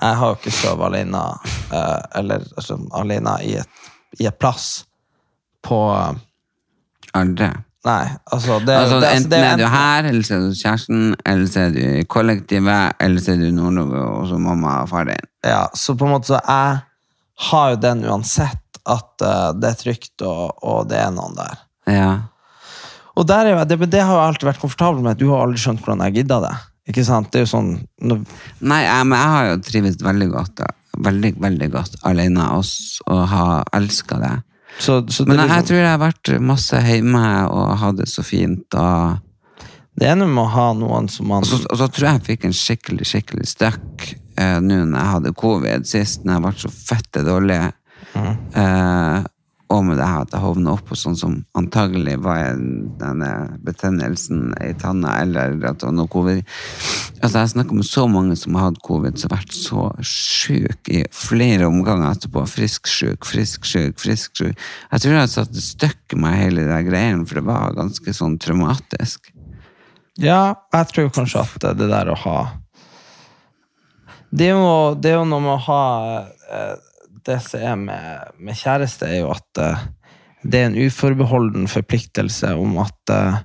[0.00, 1.20] Jeg har jo ikke sovet alene,
[1.68, 3.82] eh, eller altså, alene i et,
[4.18, 4.86] i et plass
[5.62, 5.78] på
[7.12, 7.50] Aldri.
[7.82, 10.60] Nei, altså det, Altså, det, enten det er du her, eller så er du hos
[10.62, 14.76] kjæresten, eller så er du i kollektivet, eller så er du i Nord-Norge hos mamma
[14.84, 15.24] og far din.
[15.42, 16.76] Ja, så på en måte så jeg
[17.48, 21.58] har jo den uansett at uh, det er trygt, og, og det er noen der.
[21.90, 22.12] Ja.
[23.18, 25.18] Og der er jo, det, det har jeg alltid vært komfortabel med.
[25.20, 26.52] Du har aldri skjønt hvordan jeg gidda det.
[26.90, 27.28] Ikke sant?
[27.34, 27.72] Det er jo sånn
[28.02, 28.22] når,
[28.62, 30.70] Nei, jeg, men jeg har jo trivdes veldig godt, da.
[31.10, 34.32] veldig, veldig godt alene, og, s- og har elska det.
[34.78, 38.00] Så, så det, Men jeg, jeg liksom, tror jeg har vært masse hjemme og hatt
[38.00, 38.78] det så fint.
[38.78, 39.60] Og,
[40.00, 42.18] det er noe med å ha noen som man og, så, og så tror jeg
[42.18, 44.06] jeg fikk en skikkelig skikkelig støkk
[44.40, 47.60] eh, nå når jeg hadde covid sist, når jeg ble så fette dårlig.
[48.16, 49.18] Eh,
[49.72, 52.58] og med det her at jeg hovner opp på sånn som antagelig var
[53.00, 53.30] denne
[53.64, 56.42] betennelsen i tanna, eller at det var noe covid.
[57.22, 60.92] Altså, jeg snakker med så mange som har hatt covid, som har vært så syk
[60.92, 62.44] i flere omganger etterpå.
[62.50, 64.66] Frisk-sjuk, frisk-sjuk, frisk-sjuk.
[64.92, 68.36] Jeg tror jeg satte støkk i meg hele den greien, for det var ganske sånn
[68.42, 69.32] traumatisk.
[70.20, 72.38] Ja, jeg tror kanskje at det der å ha
[74.28, 75.84] Det jo, det er jo noe med å ha
[76.52, 76.74] eh,
[77.26, 79.82] Det som er med, med kjæreste, er jo at uh,
[80.42, 83.42] det er en uforbeholden forpliktelse om at uh,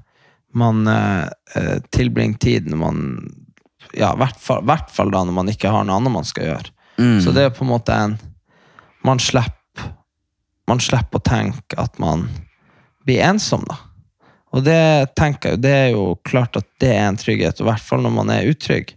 [0.58, 1.28] man uh,
[1.94, 3.04] tilbringer tid når man
[3.96, 6.74] Ja, i hvert hvert fall da når man ikke har noe annet man skal gjøre.
[7.22, 8.16] Så det er på en måte en
[9.06, 9.92] Man slipper
[10.68, 12.26] Man slipper å tenke at man
[13.06, 13.78] blir ensom, da.
[14.52, 17.84] Og det tenker jeg det er jo klart at det er en trygghet, i hvert
[17.84, 18.92] fall når man er utrygg.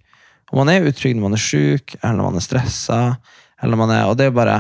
[0.51, 2.99] Og man er utrygg når man er syk, eller når man er stressa,
[3.63, 4.59] eller man er Og det er bare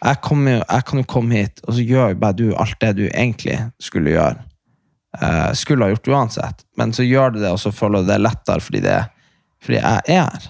[0.00, 3.02] jeg, kommer jeg kan jo komme hit, og så gjør bare du alt det du
[3.10, 4.46] egentlig skulle gjøre.
[5.20, 6.64] Uh, skulle ha gjort uansett.
[6.80, 8.96] Men så gjør du det, og så føler du det er lettere fordi, det,
[9.60, 10.48] fordi jeg er her.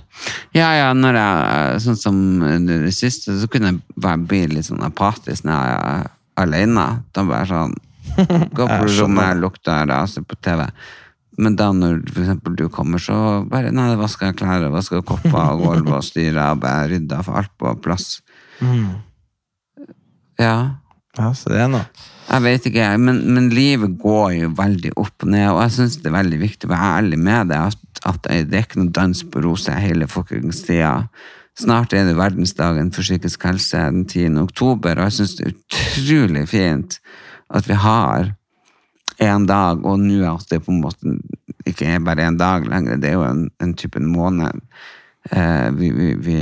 [0.54, 2.22] Ja, ja, når jeg, sånn som
[2.68, 6.10] det siste, så kunne jeg bli litt sånn apatisk når jeg er
[6.44, 6.86] alene.
[7.16, 7.76] Da bare sånn,
[8.56, 10.68] gå på rommet, lukte og se på TV.
[11.39, 15.55] Men da når for eksempel du kommer, så bare, nei, vasker jeg klær, vasker kopper
[15.55, 18.20] og gulv og styrer, og bare rydder for alt på plass.
[20.41, 20.57] Ja,
[21.18, 21.87] Ja, så det er noe.
[22.31, 25.97] jeg vet ikke, men, men livet går jo veldig opp og ned, og jeg synes
[25.99, 28.95] det er veldig viktig å være ærlig med det, at, at det er ikke noe
[28.95, 31.09] dans på roser hele fuckings tida.
[31.59, 34.39] Snart er det verdensdagen for psykisk helse den 10.
[34.45, 37.01] oktober, og jeg synes det er utrolig fint
[37.51, 38.31] at vi har
[39.20, 41.14] en dag, og nå at det på en måte
[41.68, 44.62] ikke er bare en dag lenger, det er jo en, en type en måned.
[45.30, 46.38] Eh, vi, vi, vi,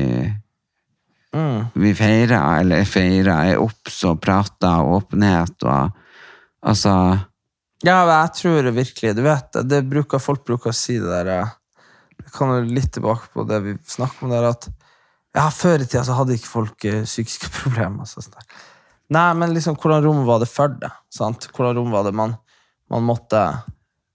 [1.74, 5.90] vi feirer, eller feirer, er opps og prater og åpenhet og
[6.66, 6.92] altså
[7.86, 11.28] Ja, jeg tror det virkelig Du vet, det- bruker, folk bruker å si det der
[11.34, 14.68] Jeg kan jo litt tilbake på det vi snakker om der, at
[15.36, 18.06] ja, før i tida så hadde ikke folk eh, psykiske problemer.
[18.08, 18.34] Så sånn.
[19.14, 20.88] Nei, men liksom, hvordan rom var det for det?
[21.14, 21.46] Sant?
[21.54, 22.32] Hvordan rom var det man,
[22.90, 23.42] man, måtte,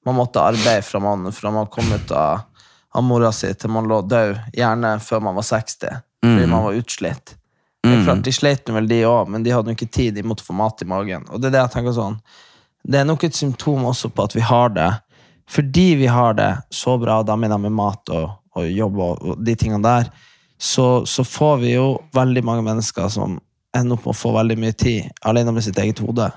[0.06, 2.48] man måtte arbeide fra man, fra man kom ut av,
[2.94, 6.80] av mora si til man lå død, gjerne før man var 60, fordi man var
[6.80, 7.36] utslitt.
[7.84, 10.14] Det er klart, De sleit vel, de òg, men de hadde jo ikke tid.
[10.16, 11.26] De måtte få mat i magen.
[11.28, 12.14] Og Det er det jeg tenker sånn
[12.80, 14.92] Det er nok et symptom også på at vi har det
[15.50, 19.24] fordi vi har det så bra, da mener jeg med mat og, og jobb og,
[19.24, 20.08] og de tingene der,
[20.56, 23.36] så, så får vi jo veldig mange mennesker som
[23.76, 26.30] ender opp med å få veldig mye tid alene med sitt eget hode.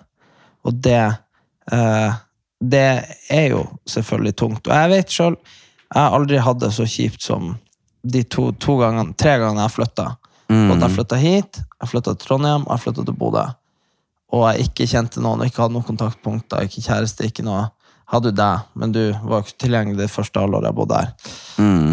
[0.67, 2.19] Og det eh,
[2.61, 2.89] Det
[3.33, 4.69] er jo selvfølgelig tungt.
[4.69, 5.37] Og jeg vet sjøl,
[5.87, 7.55] jeg har aldri hatt det så kjipt som
[8.07, 10.11] de to, to gangene, tre gangene jeg flytta.
[10.47, 10.69] Mm.
[10.77, 13.43] at jeg flytta hit, jeg flytta til Trondheim jeg flytta til Bodø.
[14.35, 17.65] Og jeg ikke kjente noen, ikke hadde noen kontaktpunkter, ikke kjæreste, ikke noe.
[18.11, 21.33] Hadde du deg, men du var ikke tilgjengelig det første halvåret jeg bodde her.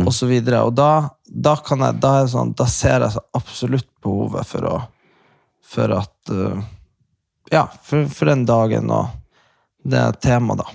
[0.06, 0.62] Og så videre.
[0.68, 4.76] Og da, da, kan jeg, da, sånn, da ser jeg så absolutt behovet for å
[5.74, 6.60] For at uh,
[7.50, 9.10] Ja, for, for den dagen og
[9.84, 10.68] det temaet, da.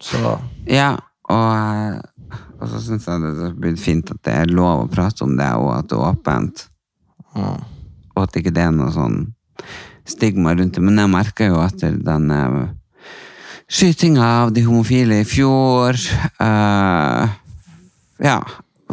[0.00, 0.38] Så
[0.70, 0.94] Ja,
[1.30, 4.90] og, eh, og så syns jeg det har blitt fint at det er lov å
[4.92, 6.64] prate om det, og at det er åpent.
[7.36, 9.22] Og at ikke det er noe sånn
[10.08, 10.84] stigma rundt det.
[10.84, 12.58] Men jeg merker jo etter den eh,
[13.70, 15.94] skytinga av de homofile i fjor
[16.42, 17.30] uh,
[18.20, 18.38] Ja,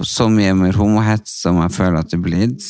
[0.05, 2.67] så mye mer homohets som jeg føler at det er blitt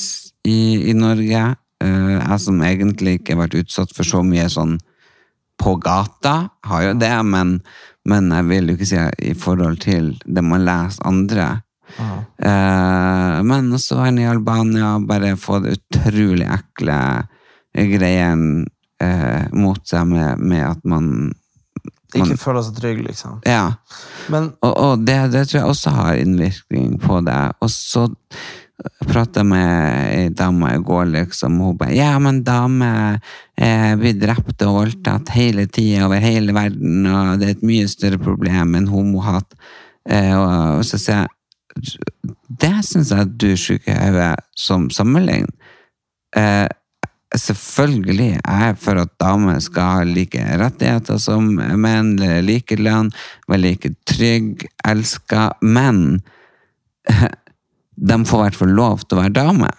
[0.47, 1.43] i, i Norge.
[1.83, 4.77] Uh, jeg som egentlig ikke har vært utsatt for så mye sånn
[5.57, 7.57] på gata, har jo det, men,
[8.05, 8.99] men jeg vil jo ikke si
[9.31, 11.47] i forhold til det man leser andre.
[11.97, 16.99] Eh, men også være i Albania, bare få det utrolig ekle
[17.73, 18.67] greiene
[19.01, 21.11] eh, mot seg med, med at man
[22.15, 23.41] ikke føler seg trygg, liksom.
[23.45, 23.73] Ja.
[24.31, 27.41] Men Og, og det, det tror jeg også har innvirkning på det.
[27.61, 28.07] Og så
[29.07, 33.19] prata med ei dame i går, liksom, hun bare Ja, men damer
[33.57, 37.87] eh, blir drept og voldtatt hele tida over hele verden, og det er et mye
[37.89, 39.57] større problem enn homohat.
[40.09, 41.33] Eh, og, og så sier jeg
[42.61, 45.49] Det syns jeg du er sjuk hodet som sammenlign.
[46.37, 46.67] Eh,
[47.35, 52.15] selvfølgelig er jeg for at damer skal ha like rettigheter som menn,
[52.45, 53.11] like lønn,
[53.49, 56.21] være like trygg, elska, men
[57.97, 59.69] de får i hvert fall lov til å være dame.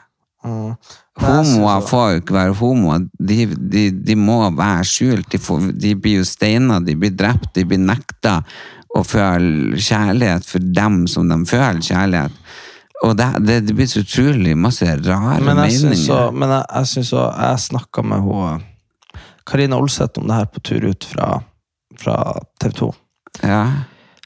[0.45, 0.73] mm,
[1.19, 3.07] Homoer får jo ikke være homoer.
[3.19, 5.27] De, de, de må være skjult.
[5.33, 8.37] De, får, de blir jo steina, de blir drept, de blir nekta
[8.97, 12.37] å føle kjærlighet for dem som de føler kjærlighet.
[13.07, 15.95] Og det, det, det blir så utrolig masse rare Men meninger.
[15.99, 18.64] så- men jeg, jeg syns så Jeg snakka med hun
[19.47, 21.29] Karina Olseth om det her på tur ut fra,
[21.99, 22.16] fra
[22.61, 22.89] TV 2.
[23.43, 23.61] Ja.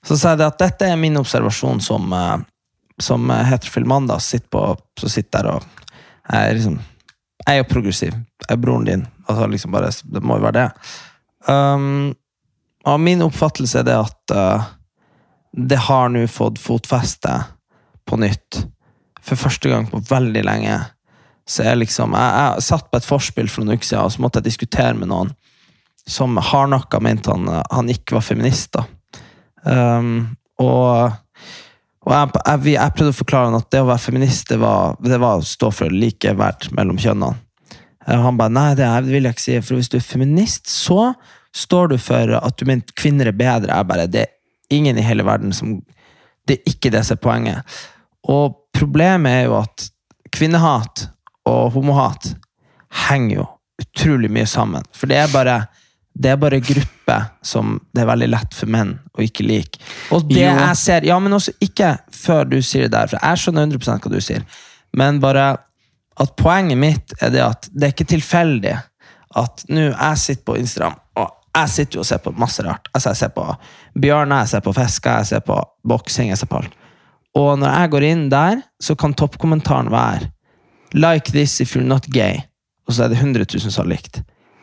[0.04, 2.38] Så sa jeg det at dette er min observasjon som, eh,
[3.00, 5.62] som heter da, sitter på, så sitter der og
[6.32, 6.80] jeg er liksom
[7.42, 8.12] Jeg er jo progressiv.
[8.44, 9.00] Jeg er broren din.
[9.26, 10.68] Altså liksom bare, det må jo være det.
[11.50, 12.14] Um,
[12.86, 14.68] og min oppfattelse er det at uh,
[15.50, 17.32] det har nå fått fotfeste
[18.06, 18.60] på nytt.
[19.18, 20.76] For første gang på veldig lenge.
[21.48, 24.22] Så jeg liksom Jeg, jeg satt på et forspill for noen uker siden, og så
[24.22, 25.34] måtte jeg diskutere med noen
[26.06, 28.78] som hardnakka mente han, han ikke var feminist.
[28.78, 28.86] da.
[29.66, 31.10] Um, og
[32.02, 34.96] og jeg, jeg, jeg prøvde å forklare han at det å være feminist, det var,
[35.02, 37.38] det var å stå for likeverd mellom kjønnene.
[38.08, 41.12] Eh, Han bare nei, det vil jeg ikke si, for hvis du er feminist, så
[41.54, 43.76] står du for at du mener kvinner er bedre.
[43.76, 45.80] Jeg bare, det er ingen i hele verden som
[46.42, 47.74] Det er ikke det som er poenget.
[48.26, 49.84] Og problemet er jo at
[50.34, 51.04] kvinnehat
[51.46, 52.32] og homohat
[53.06, 53.44] henger jo
[53.78, 54.82] utrolig mye sammen.
[54.90, 55.60] For det er bare
[56.14, 59.80] Det er bare grupper som det er veldig lett for menn å ikke like.
[60.12, 60.50] Og det Jo.
[60.50, 64.02] jeg ser, ja, men også ikke før du sier det der, for jeg skjønner 100%
[64.04, 64.44] hva du sier,
[64.92, 65.46] men bare
[66.20, 68.74] at poenget mitt er det at det er ikke tilfeldig
[69.40, 72.88] at nå jeg sitter på Instagram, og jeg sitter jo og ser på masse rart.
[72.92, 73.46] Altså, jeg ser på
[74.00, 75.56] bjørner, jeg ser på fisker, jeg ser på
[75.88, 76.76] boksing, jeg ser på alt.
[77.34, 80.28] Og når jeg går inn der, så kan toppkommentaren være
[80.92, 82.42] Like this if you're not gay.
[82.86, 84.18] Og så er det 100 000 som har likt.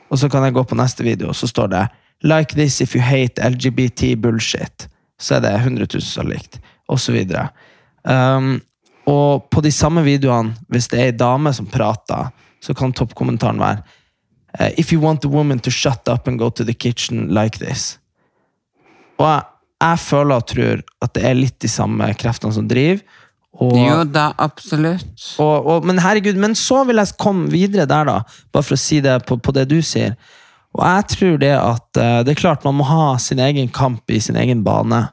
[0.10, 1.84] Og så kan jeg gå på neste video, og så står det
[2.26, 4.89] Like this if you hate LGBT bullshit.
[5.20, 6.60] Så er det 100 000 som har likt.
[6.89, 7.49] Og videre.
[8.03, 8.57] Um,
[9.07, 12.32] og på de samme videoene, hvis det er ei dame som prater,
[12.62, 13.82] så kan toppkommentaren være
[14.60, 17.60] eh, If you want a woman to shut up and go to the kitchen like
[17.60, 17.99] this.
[19.20, 19.43] Og jeg,
[19.82, 23.01] jeg føler og tror at det er litt de samme kreftene som driver.
[23.60, 25.34] Og, Jo da, absolutt.
[25.41, 28.20] og, og, men herregud, men så vil jeg komme videre der, da.
[28.54, 30.14] Bare for å si det på, på det du sier.
[30.78, 34.12] Og jeg tror det at uh, Det er klart man må ha sin egen kamp
[34.14, 35.08] i sin egen bane.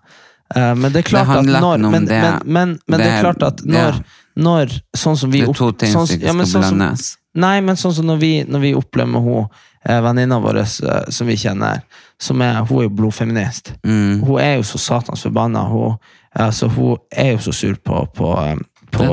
[0.54, 2.20] Uh, men det er klart at når men, det.
[2.20, 4.02] men, men, men det Det er klart at når,
[4.36, 7.14] når Sånn som vi Det er to ting sånn, som ikke skal sånn som- blandes.
[7.36, 9.42] Nei, men sånn som når vi, når vi opplever med hun
[9.84, 10.70] eh, venninna vår eh,
[11.12, 11.82] som vi kjenner,
[12.16, 13.74] som er, hun er jo blodfeminist.
[13.84, 14.22] Mm.
[14.24, 15.66] Hun er jo så satans forbanna.
[15.68, 15.98] Hun,
[16.44, 18.56] altså, hun er jo så sur på, på, eh,
[18.92, 19.08] på Det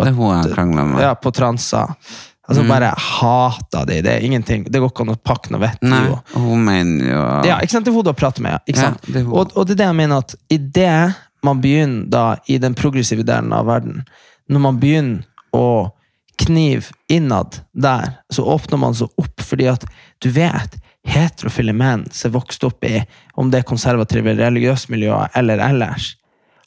[0.95, 1.01] det.
[1.01, 1.95] Ja, på transer.
[2.43, 4.01] Altså, bare hater de.
[4.03, 4.65] Det er ingenting.
[4.67, 6.17] Det går ikke an å pakke noe vett i henne.
[6.35, 7.85] hun mener jo Ja, ikke sant?
[7.87, 8.59] Det er hun du har pratet med.
[8.67, 9.05] Ikke Ja, sant?
[9.07, 12.25] det er og, og det er det jeg mener at i det man begynner da,
[12.47, 14.03] i den progressive delen av verden,
[14.51, 15.23] når man begynner
[15.55, 15.91] å
[16.43, 19.83] knive innad der, så åpner man så opp fordi at
[20.23, 23.01] du vet heterofile menn som er vokst opp i
[23.39, 26.13] om det er konservative religiøse miljøer eller ellers,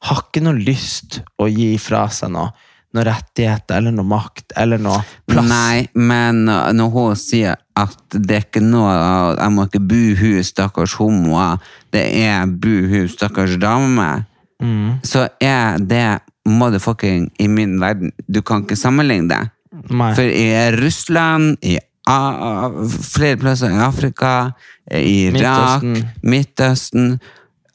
[0.03, 2.51] har ikke noe lyst å gi fra seg noe,
[2.95, 5.49] noe rettigheter eller noe makt eller noe plass.
[5.49, 8.93] Nei, men uh, når hun sier at det er ikke noe
[9.37, 11.59] Jeg må ikke buhu, stakkars homoer.
[11.93, 14.25] Det er buhu, stakkars dame.
[14.63, 15.03] Mm.
[15.05, 18.13] Så er det motherfucking i min verden.
[18.29, 19.43] Du kan ikke sammenligne det.
[19.91, 20.15] Nei.
[20.17, 21.77] For i Russland, i
[22.09, 24.53] A- flere plasser i Afrika,
[24.95, 26.11] i Irak, Midtøsten.
[26.23, 27.09] Midtøsten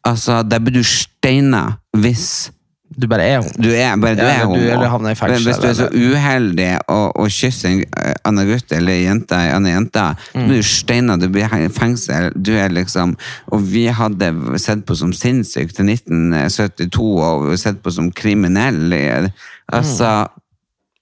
[0.07, 2.49] Altså, der blir du steina hvis
[2.99, 3.51] Du bare er henne.
[3.63, 5.07] du er, bare, du Ja, er du- homo.
[5.09, 8.93] i fengsel, Hvis du er så uheldig å, å kysse en eh, annen gutt eller
[8.99, 12.31] jente, en annen jente, blir du steina, du blir i fengsel.
[12.35, 13.15] Du er liksom
[13.51, 19.31] Og vi hadde sett på som sinnssyk til 1972 og sett på som kriminell.
[19.71, 20.27] Altså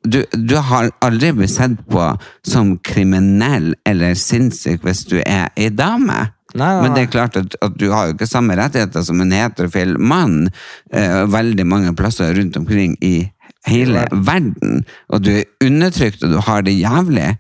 [0.07, 2.05] du, du har aldri blitt sett på
[2.47, 6.29] som kriminell eller sinnssyk hvis du er ei dame.
[6.53, 9.21] Nei, nei, Men det er klart at, at du har jo ikke samme rettigheter som
[9.21, 10.47] en heterofil mann
[10.91, 13.29] eh, veldig mange plasser rundt omkring i
[13.69, 14.83] hele verden.
[15.13, 17.35] Og du er undertrykt, og du har det jævlig.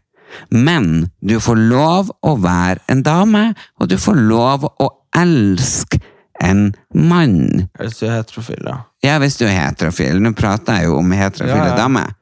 [0.53, 3.43] Men du får lov å være en dame,
[3.81, 6.01] og du får lov å elske
[6.43, 7.67] en mann.
[7.79, 8.77] Hvis du er heterofil, ja.
[9.03, 10.19] Ja, hvis du er heterofil.
[10.23, 11.75] Nå prater jeg jo om heterofile Ja, ja.
[11.77, 12.15] damer.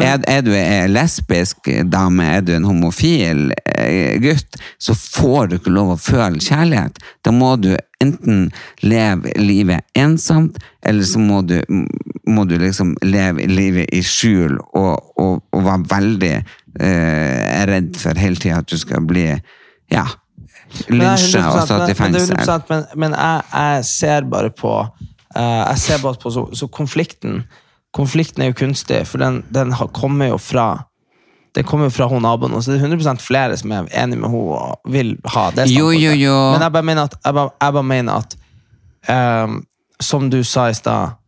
[0.00, 5.56] er, er du en lesbisk dame, er du en homofil eh, gutt, så får du
[5.58, 6.98] ikke lov å føle kjærlighet.
[7.24, 8.48] Da må du enten
[8.82, 11.60] leve livet ensomt, eller så må du,
[12.26, 16.34] må du liksom leve livet i skjul og, og, og være veldig
[16.80, 19.28] eh, redd for hele tida at du skal bli
[19.92, 20.06] ja,
[20.78, 22.36] Det lynsja og 100%, satt i men- men det fengsel.
[22.36, 24.72] 100%, Men, men jeg, jeg ser bare på
[25.36, 27.42] uh, Jeg ser bare på så, så konflikten
[27.92, 30.84] Konflikten er jo kunstig, for den, den har, kommer jo fra
[31.54, 34.30] Den kommer jo fra hun naboen, så det er 100% flere som er enig med
[34.30, 36.36] henne og vil ha det Jo, jo, jo.
[36.54, 38.36] Men jeg bare mener at, jeg bare, jeg bare mener at
[39.44, 39.58] um,
[40.00, 41.18] Som du sa i stad,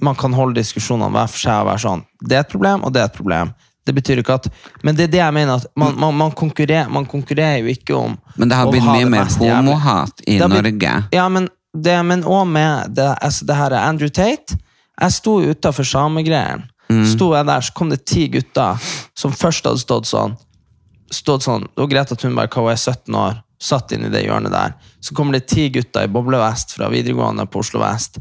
[0.00, 2.94] man kan holde diskusjonene hver for seg og være sånn Det er et problem, og
[2.96, 3.52] det er et problem.
[3.86, 4.48] Det betyr ikke at
[4.84, 7.96] Men det er det jeg mener, at man, man, man, konkurrer, man konkurrerer jo ikke
[7.96, 10.92] om Men det har blitt mye mer homohat i blitt- Norge.
[11.16, 14.58] Ja, men, det, men også med det, altså det her er Andrew Tate.
[15.00, 16.68] Jeg sto utafor samegreiene.
[16.90, 17.04] Mm.
[17.06, 18.80] Sto jeg der, så kom det ti gutter
[19.16, 20.34] som først hadde stått sånn.
[21.10, 24.24] Stått sånn, Det var Greta Thunberg, hva hun er 17 år, satt inn i det
[24.26, 24.74] hjørnet der.
[25.00, 28.18] Så kommer det ti gutter i boblevest fra videregående på Oslo vest,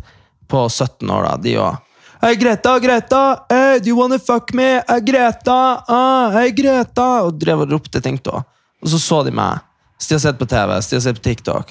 [0.49, 1.35] på 17 år, da.
[1.41, 1.77] De òg.
[2.21, 3.45] Hei, Greta, Greta!
[3.47, 4.81] Hey, do you wanna fuck me?
[4.87, 5.83] Hei, Greta!
[5.87, 7.05] Ah, hei, Greta!
[7.23, 8.41] Og drev og ropte ting da.
[8.83, 9.61] Og så så de meg.
[9.95, 11.69] Så de har sett på TV, så de har sett på TikTok.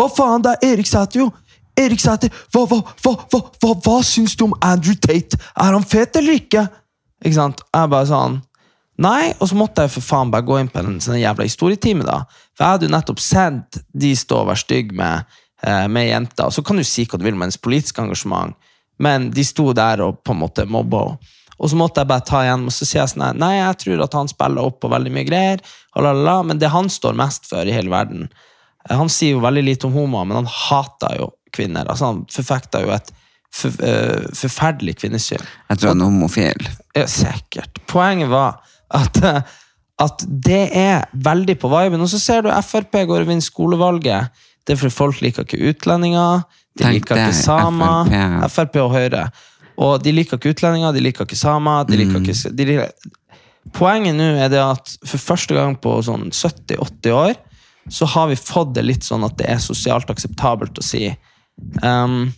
[0.00, 1.26] Å faen, det er Erik Sæther, jo!
[1.76, 5.36] Erik Sæther, hva, hva, hva, hva, hva, hva syns du om Andrew Tate?
[5.52, 6.62] Er han fet eller ikke?
[7.20, 7.60] Ikke sant?
[7.76, 8.38] Jeg bare sånn
[9.04, 12.06] Nei, og så måtte jeg for faen bare gå inn på en sånn jævla historietime,
[12.08, 12.22] da.
[12.56, 16.48] For jeg hadde jo nettopp sett de stå og være stygge med, eh, med jenter.
[16.48, 18.56] Og så kan du si hva du vil med hennes politiske engasjement,
[19.02, 21.32] men de sto der og på en måte mobba henne.
[21.56, 24.02] Og så måtte jeg bare ta igjen, og så sier jeg sånn Nei, jeg tror
[24.04, 25.62] at han spiller opp på veldig mye greier,
[25.96, 28.26] og la, la, la, men det han står mest for i hele verden,
[28.92, 31.88] Han sier jo veldig lite om homoer, men han hater jo kvinner.
[31.88, 33.08] Altså, han forfekter jo et
[33.56, 35.42] for, uh, forferdelig kvinnesyn.
[35.70, 36.68] Jeg tror han er homofil.
[36.94, 37.80] Ja, sikkert.
[37.90, 38.60] Poenget var
[38.94, 39.18] at,
[40.02, 42.04] at det er veldig på viben.
[42.04, 44.44] Og så ser du Frp går og vinner skolevalget.
[44.66, 46.42] Det er fordi folk liker ikke utlendinger.
[46.76, 48.10] De liker ikke samer.
[48.10, 48.50] FrP.
[48.56, 49.28] Frp og Høyre.
[49.76, 51.84] Og de liker ikke utlendinger, de liker ikke samer.
[51.88, 52.24] De liker Mm.
[52.26, 52.92] ikke, de liker,
[53.74, 57.34] Poenget nå er det at for første gang på sånn 70-80 år
[57.90, 61.08] så har vi fått det litt sånn at det er sosialt akseptabelt å si
[61.82, 62.32] um,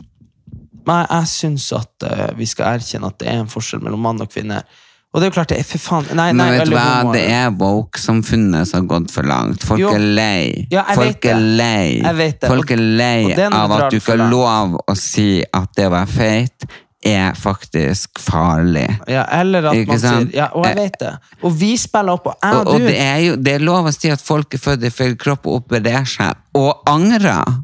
[0.88, 4.22] Nei, jeg syns at eh, vi skal erkjenne at det er en forskjell mellom mann
[4.24, 4.62] og kvinne.
[5.08, 7.12] Og det er jo klart, det er for faen Nei, nei, Men vet du hva,
[7.14, 9.64] det er woke-samfunnet som har gått for langt.
[9.64, 9.94] Folk Jo.
[9.96, 10.66] er lei.
[10.70, 12.02] Ja, Folk er lei.
[12.44, 15.94] Folk er lei er av at du ikke har lov å si at det å
[15.96, 16.68] være feit
[17.08, 18.88] er faktisk farlig.
[19.08, 21.12] Ja, eller at man sier Ja, og jeg vet det.
[21.46, 23.88] Og vi spiller opp, og jeg Og, og du det er jo det er lov
[23.88, 27.62] å si at folk er født i feil kropp og opererer seg, og angrer.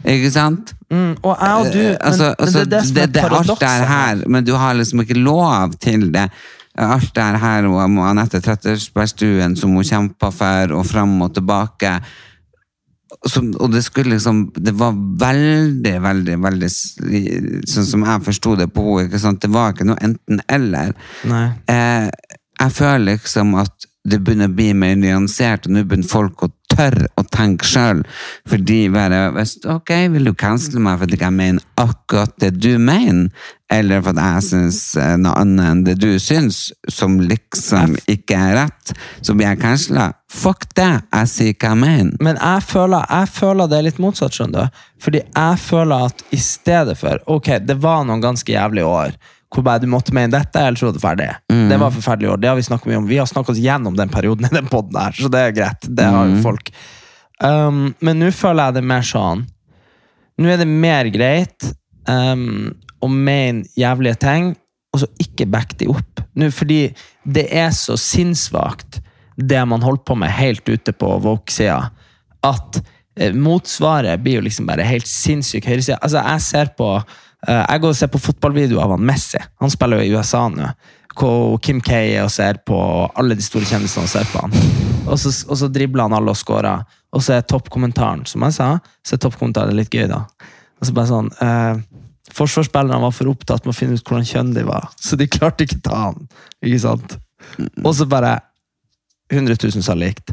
[0.00, 0.72] Ikke sant?
[0.88, 3.38] mm, Og jeg og du men, altså, men altså, det er det er det, det,
[3.40, 3.84] alt det her.
[3.90, 6.28] her, men du har liksom ikke lov til det.
[6.78, 11.96] Alt det her om Anette Trettebergstuen som hun kjempa for, og fram og tilbake.
[13.26, 18.68] Som, og det skulle liksom Det var veldig, veldig, veldig Sånn som jeg forsto det
[18.72, 19.34] på henne.
[19.42, 20.94] Det var ikke noe enten-eller.
[21.66, 22.06] Eh,
[22.60, 26.48] jeg føler liksom at det begynner å bli mer nyansert, og nå begynner folk å
[26.72, 28.02] tørre å tenke sjøl.
[28.48, 33.28] Fordi bare hvis, Ok, vil du cancele meg fordi jeg mener akkurat det du mener?
[33.70, 38.34] Eller for at jeg syns eh, noe annet enn det du syns, som liksom ikke
[38.34, 38.94] er rett?
[39.22, 40.08] Så blir jeg cancela?
[40.30, 40.90] Fuck det!
[41.14, 42.16] Jeg sier hva jeg mener.
[42.22, 44.80] Men jeg føler, jeg føler det er litt motsatt, skjønner du.
[45.06, 49.14] Fordi jeg føler at i stedet for Ok, det var noen ganske jævlige år
[49.50, 51.28] hvor bare du måtte mene dette, eller så var det ferdig.
[51.70, 52.38] Det var forferdelige år.
[52.38, 53.06] Det har vi snakket mye om.
[53.10, 55.88] Vi har snakket oss gjennom den perioden i den podden her, så det er greit.
[55.88, 56.70] Det har jo folk.
[57.42, 59.46] Um, men nå føler jeg det mer sånn
[60.40, 61.64] Nå er det mer greit
[62.04, 62.68] um,
[63.00, 64.52] å mene jævlige ting,
[64.90, 66.22] og så ikke back de opp.
[66.38, 66.82] Nå, fordi
[67.24, 69.00] det er så sinnssvakt,
[69.40, 71.90] det man holder på med helt ute på woke-sida,
[72.46, 72.80] at
[73.16, 76.00] eh, motsvaret blir jo liksom bare helt sinnssyk høyreside.
[76.02, 79.40] Altså, jeg ser på eh, jeg går og ser på fotballvideoer av han Messi.
[79.62, 80.72] Han spiller jo i USA nå.
[81.20, 82.78] Hvor Kim K er og ser på
[83.18, 84.54] alle de store kjendisene og ser på han.
[85.10, 86.86] Og så, og så dribler han alle og scorer.
[87.16, 88.68] Og så er toppkommentaren, som jeg sa,
[89.06, 90.24] så er toppkommentaren litt gøy, da.
[90.80, 91.80] Og så bare sånn eh,
[92.34, 95.66] Forsvarsspillerne var for opptatt med å finne ut hvordan kjønn de var, så de klarte
[95.66, 96.28] ikke ta han.
[96.62, 97.16] Ikke sant?
[97.82, 98.36] Og så bare
[99.32, 100.32] 100 000 sa likt.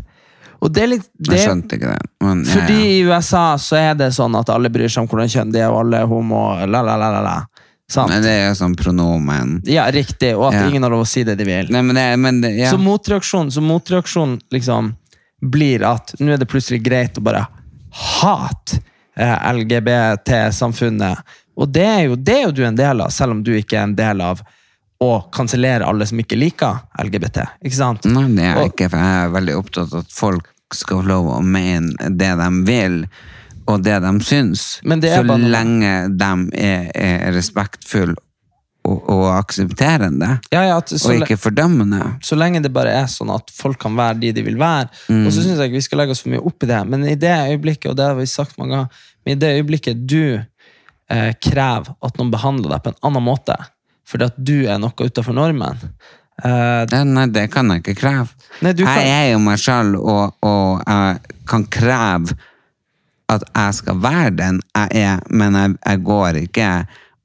[0.60, 2.10] Og det er litt det, Jeg skjønte ikke det.
[2.26, 2.90] Men, ja, Fordi ja.
[2.90, 5.70] i USA så er det sånn at alle bryr seg om hvordan kjønn de er,
[5.70, 7.36] og alle er homo, la, la, la, la, la.
[7.88, 8.10] Sant?
[8.12, 9.52] Men det er jo sånn pronomen.
[9.70, 10.66] Ja, riktig, og at Ja.
[10.68, 11.70] ingen har lov å si det de vil.
[11.72, 12.72] Nei, men det, men det ja.
[12.74, 14.96] Så motreaksjon, så motreaksjon liksom
[15.46, 17.46] blir at nå er det plutselig greit å bare
[17.94, 18.82] hate
[19.16, 21.22] eh, LGBT-samfunnet.
[21.58, 23.80] Og det er, jo, det er jo du en del av, selv om du ikke
[23.80, 24.44] er en del av
[25.02, 27.44] å kansellere alle som ikke liker LGBT.
[27.66, 28.06] Ikke sant?
[28.10, 31.10] Nei, det er jeg ikke, for jeg er veldig opptatt av at folk skal få
[31.10, 33.02] lov å mene det de vil,
[33.68, 38.16] og det de syns, Men det så bare lenge de er, er respektfulle
[38.88, 42.00] og, og aksepterende, Ja, ja, at, og ikke fordømmende.
[42.24, 44.88] så lenge det bare er sånn at folk kan være de de vil være.
[45.12, 45.26] Mm.
[45.26, 47.04] Og så syns jeg ikke vi skal legge oss for mye opp i det, men
[47.04, 50.22] i det øyeblikket, og det har vi sagt mange ganger, men i det øyeblikket du
[51.10, 53.56] eh, krever at noen behandler deg på en annen måte,
[54.08, 55.80] fordi at du er noe utenfor normen
[56.44, 58.28] eh, Det, nei, det kan jeg ikke kreve.
[58.62, 62.38] Nei, du kan- Jeg er jo meg sjøl, og, og jeg kan kreve
[63.30, 66.70] at jeg skal være den jeg er, men jeg, jeg går ikke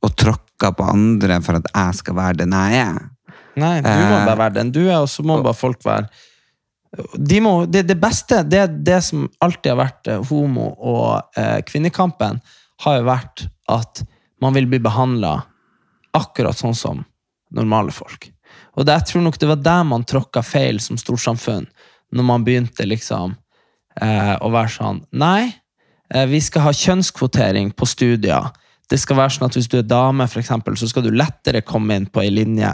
[0.03, 2.97] og tråkker på andre for at jeg skal være den jeg er.
[3.57, 6.09] Nei, du må Eh, bare være den du er, og så må bare folk være
[7.17, 11.63] de må, det, det beste, det, det som alltid har vært eh, homo- og eh,
[11.65, 12.41] kvinnekampen,
[12.85, 14.03] har jo vært at
[14.43, 15.37] man vil bli behandla
[16.17, 17.05] akkurat sånn som
[17.55, 18.31] normale folk.
[18.77, 21.69] Og det, jeg tror nok det var der man tråkka feil som storsamfunn,
[22.13, 23.37] når man begynte liksom
[24.01, 25.53] eh, å være sånn Nei,
[26.13, 28.51] eh, vi skal ha kjønnskvotering på studier.
[28.89, 31.65] Det skal være sånn at Hvis du er dame, for eksempel, så skal du lettere
[31.65, 32.73] komme inn på ei linje.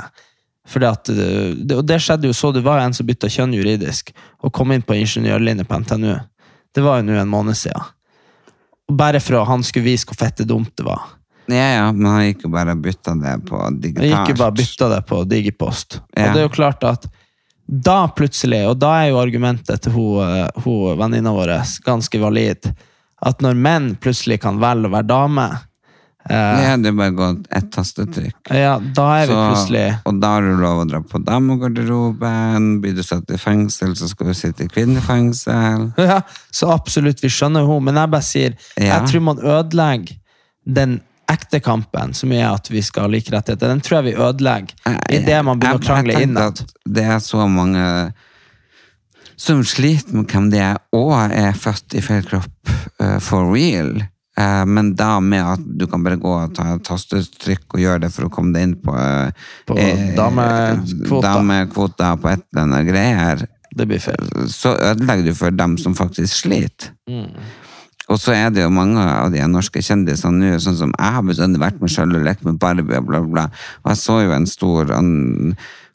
[0.68, 4.12] Fordi at, eh, og det skjedde jo så, Det var en som bytta kjønn juridisk
[4.42, 6.18] og kom inn på ingeniørlinje på NTNU.
[6.74, 7.94] Det var jo nå en måned siden.
[8.92, 11.14] Bare for at han skulle vise hvor fette dumt det var.
[11.48, 14.12] Ja, ja, men han gikk jo bare og bytta det på digitalt.
[14.12, 16.00] Han gikk jo bare bytta det på Digipost.
[16.12, 16.28] Ja.
[16.28, 17.08] Og det er jo klart at
[17.68, 22.70] da plutselig, og da er jo argumentet til hun, eh, hun venninna vår ganske valid,
[23.20, 25.48] at når menn plutselig kan velge å være dame,
[26.30, 28.34] Eh, Ja, det er bare gått ett tastetrykk.
[28.50, 32.80] ja, da er vi Så- plutselig og da har du lov å dra på damegarderoben.
[32.82, 35.92] Blir du satt i fengsel, så skal du sitte i kvinnefengsel.
[35.98, 36.20] Ja,
[36.52, 38.98] så absolutt, vi skjønner jo men jeg bare sier, Ja.
[39.00, 40.16] jeg tror man ødelegger
[40.70, 43.68] den ekte kampen, som er at vi skal ha like rettigheter.
[43.68, 44.72] Den tror jeg vi ødelegger
[45.10, 46.62] i det man begynner å krangle innad.
[46.86, 48.12] Det er så mange
[49.36, 54.02] som sliter med hvem de er, og er født i feil kropp uh, for real.
[54.38, 58.04] Eh, men da med at du kan bare gå og ta et tastetrykk og gjøre
[58.06, 58.94] det for å komme deg inn på,
[59.66, 64.30] På eh, damekvota på et eller annet greier, Det blir feil.
[64.48, 66.92] så ødelegger du for dem som faktisk sliter.
[67.10, 67.34] Mm.
[68.08, 71.26] Og så er det jo mange av de norske kjendisene nå, sånn som jeg har
[71.26, 73.44] bestandig vært med sjøl og lekt med Barbie og bla, bla.
[73.84, 75.10] Og jeg så jo en stor an,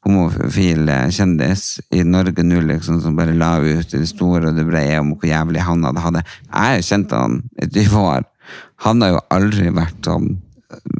[0.04, 4.68] homofil kjendis i Norge nå, liksom, som bare la ut i det store og det
[4.68, 6.24] brede om hvor jævlig han hadde hatt det.
[6.44, 8.30] Jeg har jo kjent han i 20 år.
[8.86, 10.34] Han har jo aldri vært sånn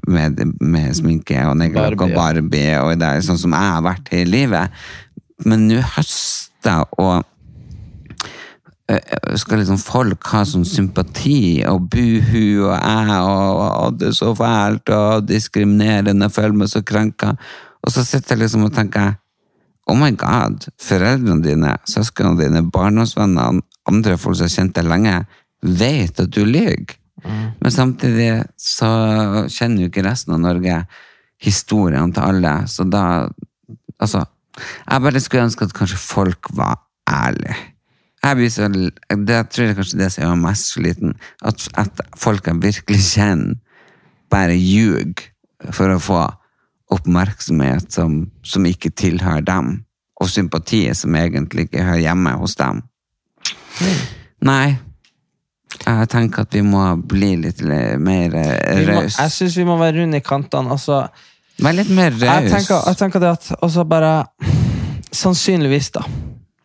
[0.08, 4.12] med, med sminke og neglelakk og Barbie og det er sånn som jeg har vært
[4.14, 4.84] hele livet.
[5.48, 7.24] Men nå høster og
[8.92, 14.18] eh, skal liksom folk ha sånn sympati og buhu og jeg og, og det er
[14.20, 17.34] så fælt og diskriminerende føler meg så krenka.
[17.84, 19.18] Og så sitter jeg liksom og tenker
[19.92, 23.60] Oh my god, foreldrene dine, søsknene dine, barndomsvennene,
[23.92, 25.18] andre folk som har kjent deg lenge,
[25.60, 26.94] vet at du lyver.
[27.24, 28.90] Men samtidig så
[29.48, 30.82] kjenner jo ikke resten av Norge
[31.44, 33.06] historiene til alle, så da
[34.04, 34.26] Altså,
[34.92, 37.56] jeg bare skulle ønske at kanskje folk var ærlige.
[38.24, 41.14] Jeg blir så, det tror jeg kanskje det som gjør meg mest sliten,
[41.46, 43.56] at, at folk jeg virkelig kjenner,
[44.34, 45.30] bare ljuger
[45.72, 46.22] for å få
[46.94, 49.76] oppmerksomhet som, som ikke tilhører dem,
[50.20, 52.82] og sympati som egentlig ikke hører hjemme hos dem.
[54.44, 54.76] Nei,
[55.82, 59.18] jeg tenker at vi må bli litt mer rause.
[59.18, 60.76] jeg syns vi må være runde i kantene.
[60.76, 61.06] Altså,
[61.62, 64.14] Vær litt mer jeg, tenker, jeg tenker det at også bare
[65.14, 66.02] Sannsynligvis, da.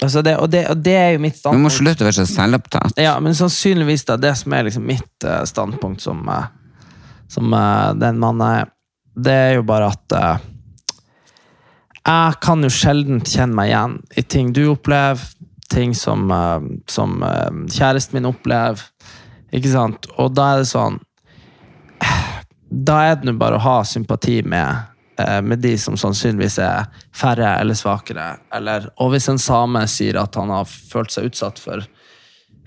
[0.03, 1.59] Altså det, og, det, og det er jo mitt standpunkt.
[1.59, 3.01] Vi må slutte å være så selvopptatt.
[3.03, 6.47] Ja, men sannsynligvis da, det som er liksom mitt eh, standpunkt som, eh,
[7.29, 8.71] som eh, den mannen er,
[9.19, 10.45] det er jo bare at uh,
[12.07, 15.25] jeg kan jo sjelden kjenne meg igjen i ting du opplever,
[15.69, 18.83] ting som, eh, som eh, kjæresten min opplever,
[19.53, 20.09] ikke sant?
[20.19, 21.01] Og da er det sånn
[22.69, 24.91] Da er det nå bare å ha sympati med,
[25.21, 28.35] eh, med de som sannsynligvis er færre eller svakere.
[28.53, 31.87] Eller, og hvis en same sier at han har følt seg utsatt for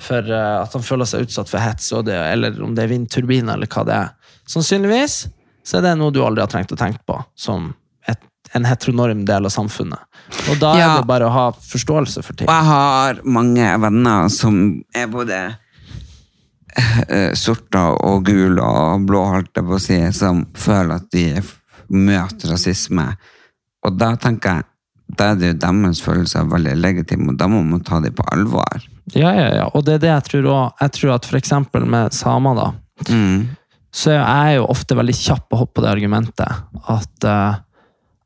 [0.01, 3.69] for at han føler seg utsatt for hets, det, eller om det er vindturbiner, eller
[3.69, 4.07] hva det er.
[4.49, 5.17] Sannsynligvis
[5.61, 7.67] så er det noe du aldri har trengt å tenke på, som
[8.55, 9.99] en heteronorm del av samfunnet.
[10.51, 10.87] Og da Ja.
[10.95, 12.47] er det bare å ha forståelse for ting.
[12.49, 15.55] Og jeg har mange venner som er både
[17.09, 21.25] eh, sorte og gule og blå, holdt jeg på å si, som føler at de
[21.91, 23.07] møter rasisme.
[23.85, 24.67] Og da tenker jeg,
[25.17, 28.23] da er det jo deres følelser veldig legitime, og da må man ta dem på
[28.31, 28.85] alvor.
[29.11, 29.65] Ja, ja, ja.
[29.75, 30.77] Og det er det jeg tror òg.
[30.79, 32.69] Jeg tror at eksempel med samer, da,
[33.09, 33.49] Mm.
[33.91, 37.55] så er jeg jo ofte veldig kjapp å hoppe på det argumentet at, eh,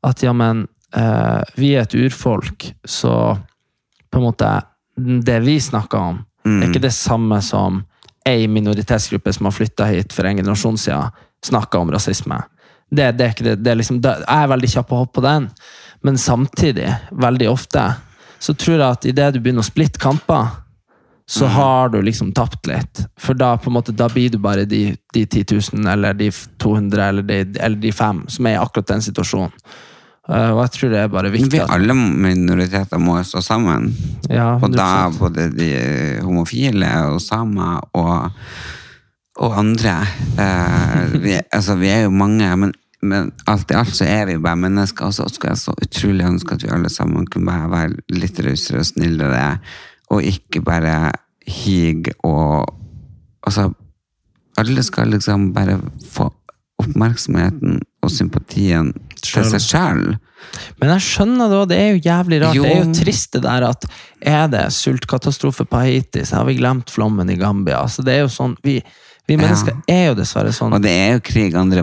[0.06, 0.64] at ja, men
[0.96, 3.36] eh, vi er et urfolk, så
[4.10, 4.48] på en måte
[4.96, 7.82] Det vi snakker om, er ikke det samme som
[8.26, 11.12] ei minoritetsgruppe som har flytta hit for en generasjon siden,
[11.44, 12.38] snakker om rasisme.
[12.90, 15.50] Det, det er det, er liksom, Jeg er veldig kjapp å hoppe på den,
[16.06, 17.82] men samtidig, veldig ofte,
[18.38, 20.48] så tror jeg at idet du begynner å splitte kamper,
[21.28, 23.02] så har du liksom tapt litt.
[23.18, 26.30] For da på en måte, da blir du bare de, de 10 000, eller de
[26.62, 29.50] 200, eller de, eller de fem, som er i akkurat den situasjonen.
[30.28, 31.60] Eh, og jeg tror det er bare Vi viktig.
[31.60, 33.92] vi alle minoriteter må stå sammen.
[34.30, 35.68] ja, Og da både de
[36.22, 38.30] homofile og samer og,
[39.38, 40.00] og andre.
[40.38, 44.38] Eh, vi, altså, vi er jo mange, men, men alt i alt så er vi
[44.42, 45.06] bare mennesker.
[45.06, 48.40] Og så skulle jeg så utrolig ønske at vi alle sammen kunne bare være litt
[48.42, 49.58] rausere og snillere,
[50.10, 51.12] og ikke bare
[51.46, 52.72] hige og
[53.46, 53.68] Altså,
[54.58, 55.76] alle skal liksom bare
[56.10, 56.24] få
[56.82, 58.88] oppmerksomheten og sympatien
[59.32, 60.04] til seg sjøl.
[60.80, 62.58] Men jeg skjønner det òg, det er jo jævlig rart.
[62.58, 62.66] Jo.
[62.66, 63.88] Det er jo trist det der at
[64.36, 67.82] er det sultkatastrofe på Haiti, så har vi glemt flommen i Gambia.
[67.82, 68.78] Altså, det er jo sånn, Vi,
[69.26, 70.76] vi mennesker er jo dessverre sånn.
[70.76, 71.82] Og det er jo krig andre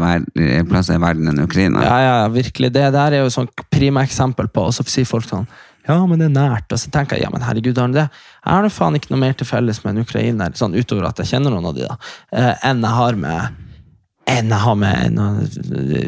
[0.69, 1.83] plasser i verden enn Ukraina.
[1.83, 2.71] Ja, ja, virkelig.
[2.73, 5.47] Det der er jo sånn prima eksempel på, og så sier folk sånn
[5.83, 6.71] ja, men det er nært.
[6.71, 8.05] Og så tenker jeg ja, men herregud, har det?
[8.07, 11.19] Jeg har da faen ikke noe mer til felles med en ukrainer, sånn utover at
[11.19, 11.97] jeg kjenner noen av de, da,
[12.31, 13.59] eh, enn jeg har med
[14.29, 15.19] enn jeg har med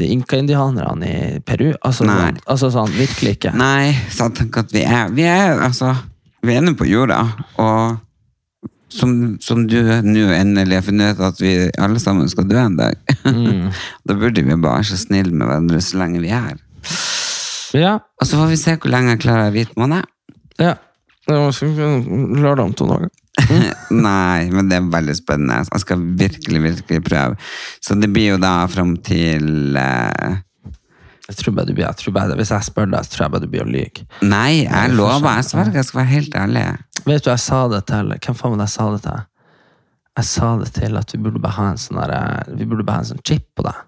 [0.07, 1.73] inka-indianerne i Peru.
[1.81, 2.15] Altså, Nei.
[2.21, 3.53] sånn, altså sånn, virkelig ikke.
[3.59, 5.93] Nei, så tenk at vi er Vi er altså
[6.45, 7.21] Vi er nå på jorda,
[7.61, 8.01] og
[8.95, 9.11] som,
[9.43, 12.95] som du nå endelig har funnet ut at vi alle sammen skal dø en dag.
[14.07, 16.61] da burde vi bare være så snille med hverandre så lenge vi er her.
[17.75, 17.95] Ja.
[18.21, 20.05] Og så får vi se hvor lenge jeg klarer å vite måned.
[20.61, 20.77] ja.
[21.25, 21.55] Det var
[22.37, 23.09] lørdag om to dager.
[24.07, 25.61] Nei, men det er veldig spennende.
[25.69, 27.37] Jeg skal virkelig, virkelig prøve.
[27.83, 30.41] Så det blir jo da fram til eh,
[31.29, 33.35] Jeg tror bare du blir, jeg tror bare, Hvis jeg spør deg, så tror jeg
[33.35, 34.07] bare du blir å lyge.
[34.25, 35.39] Nei, jeg lover.
[35.39, 36.65] Jeg sverger, jeg skal være helt ærlig.
[37.05, 39.25] Vet du, jeg sa det til Hvem faen var det jeg sa det til?
[40.15, 43.01] Jeg sa det til at vi burde bare ha en sånn der, Vi burde bare
[43.01, 43.83] ha en sånn chip på deg.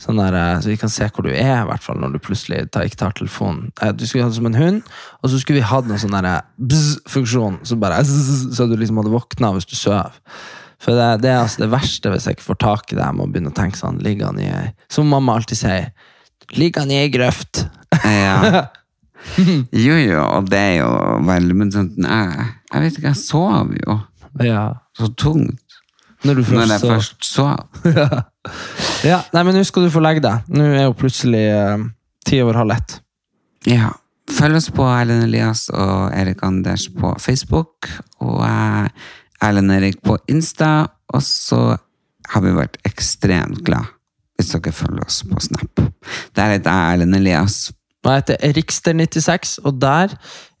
[0.00, 0.32] Sånn der,
[0.64, 2.96] så vi kan se hvor du er, i hvert fall, når du plutselig tar, ikke
[3.02, 3.66] tar telefonen.
[3.84, 4.82] Eh, Du skulle ha det som en hund,
[5.20, 9.12] og så skulle vi hatt en sånn der bzz-funksjon, så bare så du liksom hadde
[9.12, 10.16] våkna hvis du sov.
[10.80, 13.18] For det, det er altså det verste hvis jeg ikke får tak i det, jeg
[13.18, 15.90] må begynne å tenke sånn, ligger han i ei Som mamma alltid sier,
[16.56, 17.66] ligger han i ei grøft?
[18.00, 18.66] Ja.
[19.76, 20.86] Jo, jo, og det er jo
[21.28, 23.96] veldig Men sånn, jeg, jeg vet ikke, jeg sover jo
[24.46, 24.62] Ja.
[24.96, 25.69] så tungt
[26.24, 27.46] Når du når først, jeg så- først så
[29.10, 30.48] Ja, nei, men nå skal du få legge deg.
[30.52, 31.84] Nå er jo plutselig eh,
[32.28, 32.98] ti over halv ett.
[33.68, 33.90] Ja.
[34.30, 37.88] Følg oss på Erlend Elias og Erik Anders på Facebook,
[38.22, 38.88] og eh,
[39.42, 41.62] Erlend Erik på Insta, og så
[42.30, 43.88] har vi vært ekstremt glad
[44.40, 45.80] hvis dere følger oss på Snap.
[46.36, 47.56] Der heter jeg Erlend Elias.
[48.06, 50.14] Jeg heter Erikster96, og der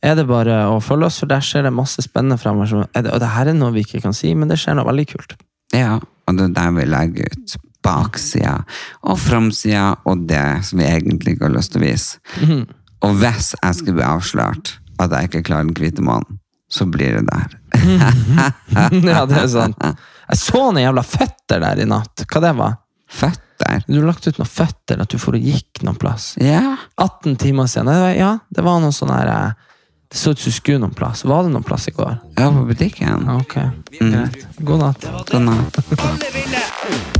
[0.04, 2.88] er det bare å følge oss, for der skjer det masse spennende fremover.
[2.92, 5.06] er Og det her er noe vi ikke kan si, men det skjer noe veldig
[5.14, 5.32] kult.
[5.76, 8.58] Ja, og det er der vi legger ut baksida
[9.08, 12.20] og framsida og det som vi egentlig ikke har lyst til å vise.
[13.00, 16.40] Og hvis jeg skulle bli avslørt at jeg ikke klarer den hvite mannen,
[16.70, 17.54] så blir det der.
[19.10, 19.80] ja, det er sant.
[19.80, 22.26] Jeg så noen jævla føtter der i natt.
[22.30, 22.76] Hva det var?
[23.10, 23.82] Føtter.
[23.88, 26.34] Du har lagt ut noen føtter, at du for og gikk noen plass.
[26.38, 26.76] Ja.
[27.00, 27.90] 18 timer siden.
[28.14, 29.66] Ja, det var noe sånn her eh,
[30.10, 31.24] Det så ut som du skulle noen plass.
[31.24, 32.16] Var det noen plass i går?
[32.34, 33.26] Ja, på butikken.
[33.26, 33.54] Ja, Ok,
[34.00, 34.46] greit.
[34.58, 35.06] God natt.
[35.30, 35.42] God
[35.78, 37.19] at